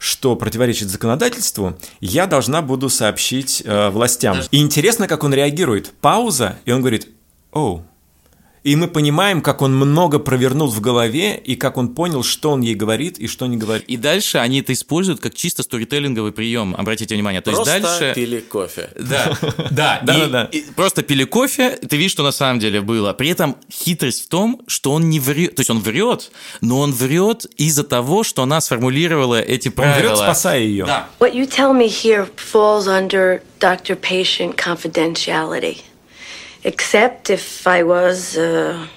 что 0.00 0.34
противоречит 0.34 0.88
законодательству, 0.88 1.78
я 2.00 2.26
должна 2.26 2.62
буду 2.62 2.88
сообщить 2.88 3.62
э, 3.64 3.90
властям. 3.90 4.38
И 4.50 4.60
интересно, 4.60 5.06
как 5.06 5.22
он 5.22 5.32
реагирует. 5.32 5.92
Пауза, 6.00 6.58
и 6.64 6.72
он 6.72 6.80
говорит, 6.80 7.06
оу, 7.52 7.86
и 8.66 8.74
мы 8.74 8.88
понимаем, 8.88 9.42
как 9.42 9.62
он 9.62 9.76
много 9.76 10.18
провернул 10.18 10.66
в 10.66 10.80
голове, 10.80 11.36
и 11.36 11.54
как 11.54 11.76
он 11.76 11.94
понял, 11.94 12.24
что 12.24 12.50
он 12.50 12.62
ей 12.62 12.74
говорит 12.74 13.16
и 13.16 13.28
что 13.28 13.46
не 13.46 13.56
говорит. 13.56 13.84
И 13.86 13.96
дальше 13.96 14.38
они 14.38 14.58
это 14.58 14.72
используют 14.72 15.20
как 15.20 15.36
чисто 15.36 15.62
сторителлинговый 15.62 16.32
прием, 16.32 16.74
обратите 16.76 17.14
внимание. 17.14 17.40
То 17.40 17.52
Просто 17.52 17.76
есть 17.76 17.82
дальше... 17.84 18.12
пили 18.16 18.40
кофе. 18.40 18.90
Да, 18.98 19.38
да, 19.70 20.00
Да, 20.02 20.26
да, 20.26 20.50
просто 20.74 21.04
пили 21.04 21.22
кофе, 21.22 21.78
ты 21.88 21.96
видишь, 21.96 22.10
что 22.10 22.24
на 22.24 22.32
самом 22.32 22.58
деле 22.58 22.80
было. 22.80 23.12
При 23.12 23.28
этом 23.28 23.56
хитрость 23.70 24.24
в 24.24 24.28
том, 24.28 24.60
что 24.66 24.90
он 24.90 25.10
не 25.10 25.20
врет, 25.20 25.54
то 25.54 25.60
есть 25.60 25.70
он 25.70 25.78
врет, 25.78 26.32
но 26.60 26.80
он 26.80 26.90
врет 26.90 27.46
из-за 27.56 27.84
того, 27.84 28.24
что 28.24 28.42
она 28.42 28.60
сформулировала 28.60 29.40
эти 29.40 29.68
Он 29.68 29.74
правила. 29.74 30.08
врет, 30.08 30.18
спасая 30.18 30.62
ее. 30.62 30.86
Да. 30.86 31.08
What 31.20 31.34
you 31.34 31.46
tell 31.46 31.72
me 31.72 31.86
here 31.86 32.28
falls 32.34 32.88
under 32.88 33.42
doctor 33.60 33.94
patient 33.94 34.56
confidentiality. 34.56 35.82
Except 36.66 37.30
if 37.30 37.64
I 37.64 37.84
was, 37.84 38.36
uh, 38.36 38.88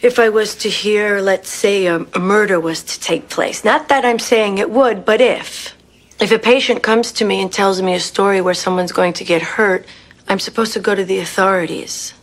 if 0.00 0.18
I 0.18 0.30
was 0.30 0.56
to 0.56 0.70
hear, 0.70 1.20
let's 1.20 1.50
say, 1.50 1.84
a, 1.84 1.96
a 2.14 2.18
murder 2.18 2.58
was 2.58 2.82
to 2.82 2.98
take 2.98 3.28
place. 3.28 3.62
Not 3.62 3.90
that 3.90 4.06
I'm 4.06 4.18
saying 4.18 4.56
it 4.56 4.70
would, 4.70 5.04
but 5.04 5.20
if. 5.20 5.76
If 6.18 6.32
a 6.32 6.38
patient 6.38 6.82
comes 6.82 7.12
to 7.12 7.26
me 7.26 7.42
and 7.42 7.52
tells 7.52 7.82
me 7.82 7.92
a 7.92 8.00
story 8.00 8.40
where 8.40 8.54
someone's 8.54 8.90
going 8.90 9.12
to 9.14 9.24
get 9.24 9.42
hurt, 9.42 9.84
I'm 10.28 10.38
supposed 10.38 10.72
to 10.72 10.80
go 10.80 10.94
to 10.94 11.04
the 11.04 11.18
authorities. 11.18 12.14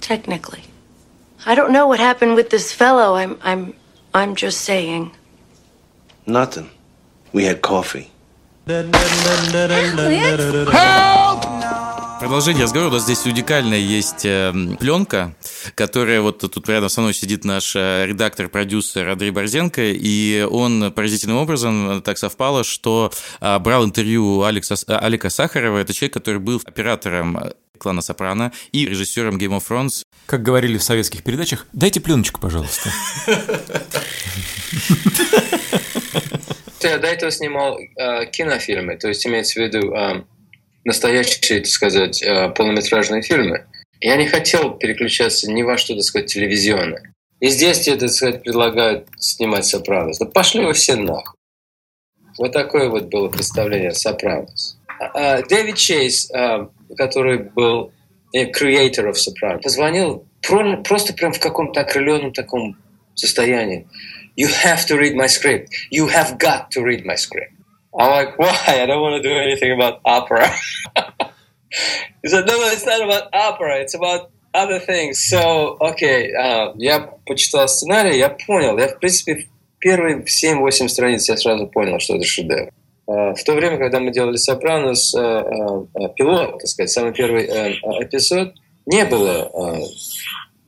Technically. 0.00 0.62
I 1.44 1.56
don't 1.56 1.72
know 1.72 1.88
what 1.88 1.98
happened 1.98 2.36
with 2.36 2.50
this 2.50 2.72
fellow. 2.72 3.16
I'm, 3.16 3.36
I'm, 3.42 3.74
I'm 4.14 4.36
just 4.36 4.60
saying. 4.60 5.10
Nothing. 6.24 6.70
We 7.32 7.46
had 7.46 7.62
coffee. 7.62 8.12
Продолжение 12.20 12.64
разговора. 12.64 12.90
У 12.90 12.92
нас 12.92 13.04
здесь 13.04 13.24
уникальная 13.24 13.78
есть 13.78 14.26
э, 14.26 14.52
пленка, 14.78 15.34
которая 15.74 16.20
вот 16.20 16.40
тут 16.40 16.68
рядом 16.68 16.90
со 16.90 17.00
мной 17.00 17.14
сидит 17.14 17.46
наш 17.46 17.74
э, 17.74 18.04
редактор-продюсер 18.06 19.08
Андрей 19.08 19.30
Борзенко, 19.30 19.80
и 19.80 20.42
он 20.42 20.92
поразительным 20.92 21.38
образом 21.38 21.90
э, 21.90 22.00
так 22.02 22.18
совпало, 22.18 22.62
что 22.62 23.10
брал 23.40 23.86
интервью 23.86 24.42
Алекса, 24.42 24.74
Алика 24.98 25.30
Сахарова. 25.30 25.78
Это 25.78 25.94
человек, 25.94 26.12
который 26.12 26.40
был 26.40 26.60
оператором 26.62 27.54
клана 27.78 28.02
Сопрано 28.02 28.52
и 28.70 28.84
режиссером 28.84 29.38
Game 29.38 29.58
of 29.58 29.62
Thrones. 29.66 30.02
Как 30.26 30.42
говорили 30.42 30.76
в 30.76 30.82
советских 30.82 31.22
передачах, 31.22 31.66
дайте 31.72 32.02
пленочку, 32.02 32.38
пожалуйста. 32.38 32.90
Я 36.82 36.98
до 36.98 37.06
этого 37.06 37.30
снимал 37.30 37.78
кинофильмы, 38.30 38.98
то 38.98 39.08
есть 39.08 39.26
имеется 39.26 39.58
в 39.58 39.62
виду 39.64 40.26
настоящие, 40.84 41.60
так 41.60 41.68
сказать, 41.68 42.22
э, 42.22 42.48
полнометражные 42.50 43.22
фильмы. 43.22 43.66
Я 44.00 44.16
не 44.16 44.26
хотел 44.26 44.72
переключаться 44.72 45.50
ни 45.50 45.62
во 45.62 45.76
что, 45.76 45.94
так 45.94 46.04
сказать, 46.04 46.32
телевизионное. 46.32 47.14
И 47.40 47.48
здесь 47.48 47.80
тебе, 47.80 47.96
так 47.96 48.10
сказать, 48.10 48.42
предлагают 48.42 49.08
снимать 49.18 49.66
«Сопранос». 49.66 50.18
Да 50.18 50.26
пошли 50.26 50.64
вы 50.64 50.72
все 50.74 50.96
нахуй. 50.96 51.34
Вот 52.38 52.52
такое 52.52 52.88
вот 52.88 53.06
было 53.06 53.28
представление 53.28 53.92
«Сопранос». 53.92 54.78
А, 54.98 55.04
а, 55.14 55.42
Дэвид 55.42 55.76
Чейз, 55.76 56.30
э, 56.30 56.66
который 56.96 57.38
был 57.38 57.92
э, 58.32 58.50
creator 58.50 59.10
of 59.10 59.14
«Сопранос», 59.14 59.62
позвонил 59.62 60.26
про- 60.42 60.78
просто 60.82 61.12
прям 61.14 61.32
в 61.32 61.40
каком-то 61.40 61.80
окрыленном 61.80 62.32
таком 62.32 62.76
состоянии. 63.14 63.86
You 64.36 64.48
have 64.64 64.86
to 64.88 64.98
read 64.98 65.14
my 65.14 65.26
script. 65.26 65.68
You 65.90 66.08
have 66.08 66.38
got 66.38 66.70
to 66.70 66.82
read 66.82 67.04
my 67.04 67.16
script. 67.16 67.52
I'm 67.92 68.10
like, 68.10 68.38
why? 68.38 68.80
I 68.82 68.86
don't 68.86 69.02
want 69.02 69.22
to 69.22 69.28
do 69.28 69.34
anything 69.34 69.72
about 69.72 70.00
opera. 70.04 70.48
he 72.22 72.28
said, 72.28 72.46
no, 72.46 72.56
no, 72.56 72.66
it's 72.68 72.86
not 72.86 73.02
about 73.02 73.34
opera. 73.34 73.80
It's 73.80 73.94
about 73.94 74.30
other 74.54 74.78
things. 74.78 75.28
So, 75.28 75.76
okay, 75.80 76.32
uh, 76.34 76.72
я 76.76 77.10
почитал 77.26 77.68
сценарий, 77.68 78.18
я 78.18 78.30
понял. 78.30 78.78
Я, 78.78 78.88
в 78.88 78.98
принципе, 78.98 79.48
первые 79.78 80.24
7-8 80.24 80.88
страниц 80.88 81.28
я 81.28 81.36
сразу 81.36 81.66
понял, 81.66 81.98
что 81.98 82.16
это 82.16 82.24
шедевр. 82.24 82.70
Uh, 83.08 83.34
в 83.34 83.42
то 83.42 83.54
время, 83.54 83.78
когда 83.78 83.98
мы 83.98 84.12
делали 84.12 84.36
«Сопранос», 84.36 85.14
uh, 85.16 86.14
пилот, 86.14 86.58
так 86.58 86.66
сказать, 86.68 86.90
самый 86.90 87.12
первый 87.12 87.46
эпизод, 87.46 88.54
не 88.86 89.04
было 89.04 89.50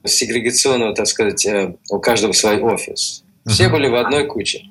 сегрегационного, 0.05 0.95
так 0.95 1.07
сказать, 1.07 1.47
у 1.91 2.01
каждого 2.01 2.33
свой 2.33 2.61
офис. 2.61 3.25
Все 3.47 3.69
были 3.69 3.89
в 3.89 3.95
одной 3.95 4.27
куче. 4.27 4.63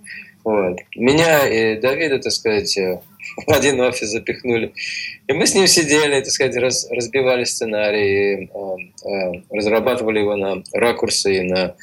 Вот. 0.44 0.80
Меня 0.96 1.48
и 1.48 1.80
Давида, 1.80 2.20
так 2.20 2.32
сказать, 2.32 2.78
в 2.78 3.02
один 3.52 3.80
офис 3.82 4.10
запихнули. 4.10 4.74
И 5.28 5.34
мы 5.34 5.46
с 5.46 5.56
ним 5.56 5.68
сидели, 5.68 6.20
так 6.20 6.32
сказать, 6.32 6.56
раз, 6.56 6.88
разбивали 6.90 7.44
сценарий, 7.44 8.50
э, 8.54 9.08
э, 9.08 9.42
разрабатывали 9.50 10.20
его 10.20 10.36
на 10.36 10.64
ракурсы 10.74 11.38
и 11.38 11.42
на 11.42 11.76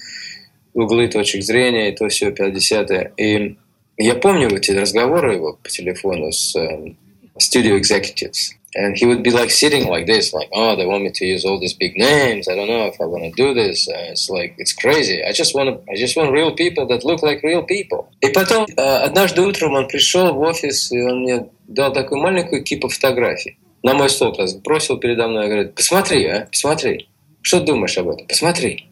углы 0.74 1.08
точек 1.08 1.42
зрения, 1.42 1.90
и 1.90 1.96
то 1.96 2.08
все 2.08 2.30
50 2.30 3.12
И 3.16 3.56
я 3.96 4.14
помню 4.14 4.54
эти 4.54 4.70
разговоры 4.72 5.34
его 5.34 5.58
по 5.62 5.68
телефону 5.68 6.32
с 6.32 6.54
э, 6.56 6.94
studio 7.38 7.74
executives. 7.76 8.54
And 8.74 8.96
he 8.96 9.06
would 9.06 9.22
be 9.22 9.30
like 9.30 9.50
sitting 9.50 9.88
like 9.88 10.06
this, 10.06 10.32
like, 10.34 10.50
oh, 10.52 10.76
they 10.76 10.84
want 10.86 11.02
me 11.02 11.10
to 11.10 11.24
use 11.24 11.44
all 11.44 11.58
these 11.58 11.72
big 11.72 11.96
names. 11.96 12.48
I 12.48 12.54
don't 12.54 12.68
know 12.68 12.84
if 12.86 13.00
I 13.00 13.06
want 13.06 13.24
to 13.24 13.30
do 13.30 13.54
this. 13.54 13.88
Uh, 13.88 14.12
it's 14.12 14.28
like, 14.28 14.54
it's 14.58 14.74
crazy. 14.74 15.24
I 15.24 15.32
just 15.32 15.54
want 15.54 15.80
I 15.90 15.96
just 15.96 16.16
want 16.16 16.32
real 16.32 16.54
people 16.54 16.86
that 16.88 17.02
look 17.02 17.22
like 17.22 17.42
real 17.42 17.62
people. 17.62 18.08
И 18.20 18.28
потом, 18.28 18.66
э, 18.76 18.80
однажды 19.06 19.40
утром 19.40 19.74
он 19.74 19.88
пришел 19.88 20.34
в 20.34 20.40
офис, 20.40 20.92
и 20.92 21.00
он 21.00 21.22
мне 21.22 21.46
дал 21.66 21.92
такую 21.92 22.20
маленькую 22.20 22.62
кипу 22.62 22.88
фотографий. 22.88 23.56
На 23.82 23.94
мой 23.94 24.10
стол 24.10 24.36
бросил 24.62 24.98
передо 24.98 25.28
мной 25.28 25.46
говорит, 25.46 25.74
посмотри, 25.74 26.26
а, 26.26 26.46
посмотри. 26.50 27.08
Что 27.40 27.60
думаешь 27.60 27.96
об 27.96 28.10
этом? 28.10 28.26
Посмотри. 28.26 28.86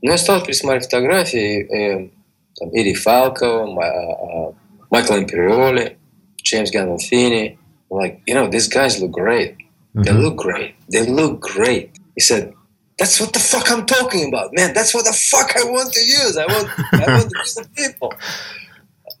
Ну, 0.00 0.10
я 0.10 0.16
стал 0.16 0.42
пересматривать 0.42 0.84
фотографии. 0.86 1.66
э, 1.66 2.08
там, 2.58 2.70
Ири 2.76 2.94
Фалко, 2.94 3.66
Ма- 3.66 3.84
э, 3.84 4.52
Майкл 4.90 5.14
Империоли, 5.16 5.96
Джеймс 6.42 6.70
Гандолфини. 6.70 7.58
Like, 7.89 8.21
you 8.25 8.33
know, 8.33 8.47
these 8.47 8.67
guys 8.67 9.01
look 9.01 9.11
great. 9.11 9.57
They 9.93 10.11
look 10.11 10.37
great. 10.37 10.75
They 10.89 11.05
look 11.05 11.39
great. 11.41 11.91
He 12.15 12.21
said, 12.21 12.53
That's 12.97 13.19
what 13.19 13.33
the 13.33 13.39
fuck 13.39 13.71
I'm 13.71 13.85
talking 13.85 14.27
about, 14.27 14.53
man. 14.53 14.73
That's 14.73 14.93
what 14.93 15.05
the 15.05 15.13
fuck 15.13 15.55
I 15.55 15.63
want 15.65 15.93
to 15.93 15.99
use. 15.99 16.37
I 16.37 16.45
want, 16.45 16.69
I 16.93 17.17
want 17.17 17.29
to 17.29 17.37
use 17.37 17.55
the 17.55 17.67
people. 17.75 18.13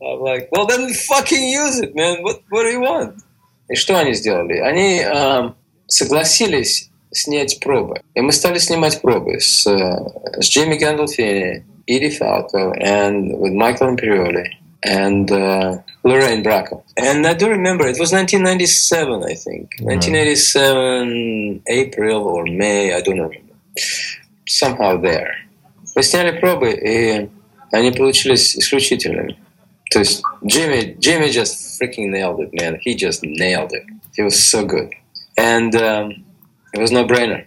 I'm 0.01 0.19
like, 0.19 0.49
well, 0.51 0.65
then 0.65 0.93
fucking 0.93 1.43
use 1.49 1.79
it, 1.79 1.95
man. 1.95 2.23
What, 2.23 2.41
what 2.49 2.63
do 2.63 2.69
you 2.69 2.81
want? 2.81 3.23
И 3.69 3.75
что 3.75 3.97
они 3.97 4.13
сделали? 4.13 4.59
Они 4.59 5.01
э, 5.01 5.51
согласились 5.87 6.89
снять 7.11 7.59
пробы. 7.59 8.01
И 8.13 8.21
мы 8.21 8.31
стали 8.31 8.57
снимать 8.59 9.01
пробы 9.01 9.39
с, 9.39 9.65
с 9.65 10.45
Джейми 10.49 10.75
Гандолфини, 10.75 11.65
Иди 11.87 12.09
Фалко, 12.09 12.73
and 12.79 13.37
with 13.39 13.53
Michael 13.53 13.95
Imperioli, 13.95 14.47
and 14.83 15.31
uh, 15.31 15.77
Lorraine 16.03 16.43
Bracco. 16.43 16.83
And 16.97 17.25
I 17.25 17.33
do 17.33 17.49
remember 17.49 17.85
it 17.85 17.99
was 17.99 18.11
1997, 18.11 19.23
I 19.23 19.33
think. 19.33 19.75
1987, 19.79 21.63
April 21.67 22.23
or 22.23 22.45
May, 22.45 22.93
I 22.93 23.01
don't 23.01 23.19
remember. 23.19 23.53
Somehow 24.47 24.97
there. 24.97 25.35
Мы 25.95 26.03
сняли 26.03 26.39
пробы, 26.39 26.71
и 26.71 27.29
они 27.71 27.91
получились 27.91 28.55
исключительными. 28.57 29.37
То 29.91 29.99
есть 29.99 30.23
Jimmy, 30.43 30.97
Jimmy 30.99 31.29
just 31.29 31.79
freaking 31.79 32.09
nailed 32.09 32.39
it, 32.39 32.49
man. 32.53 32.79
He 32.81 32.95
just 32.95 33.23
nailed 33.23 33.73
it. 33.73 33.83
He 34.15 34.23
was 34.23 34.43
so 34.43 34.65
good. 34.65 34.91
And 35.37 35.75
um, 35.75 36.25
it 36.73 36.79
was 36.79 36.91
no-brainer. 36.91 37.45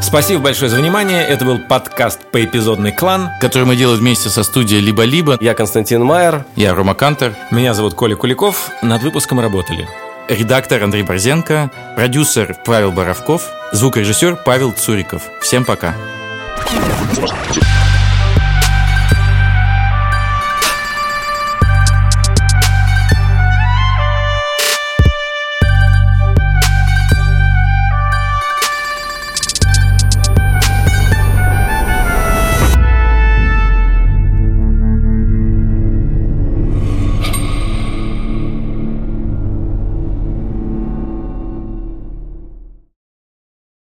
Спасибо 0.00 0.40
большое 0.40 0.70
за 0.70 0.76
внимание. 0.76 1.22
Это 1.26 1.44
был 1.44 1.58
подкаст 1.58 2.20
«Поэпизодный 2.32 2.92
клан», 2.92 3.30
который 3.40 3.64
мы 3.64 3.76
делаем 3.76 3.98
вместе 3.98 4.28
со 4.28 4.42
студией 4.42 4.80
«Либо-либо». 4.80 5.36
Я 5.40 5.54
Константин 5.54 6.04
Майер. 6.04 6.44
Я 6.56 6.74
Рома 6.74 6.94
Кантер. 6.94 7.34
Меня 7.50 7.74
зовут 7.74 7.94
Коля 7.94 8.16
Куликов. 8.16 8.70
Над 8.82 9.02
выпуском 9.02 9.40
работали 9.40 9.88
редактор 10.28 10.82
Андрей 10.82 11.02
Борзенко, 11.02 11.70
продюсер 11.96 12.56
Павел 12.64 12.92
Боровков, 12.92 13.50
звукорежиссер 13.72 14.36
Павел 14.44 14.72
Цуриков. 14.72 15.22
Всем. 15.40 15.64
Пока. 15.64 15.94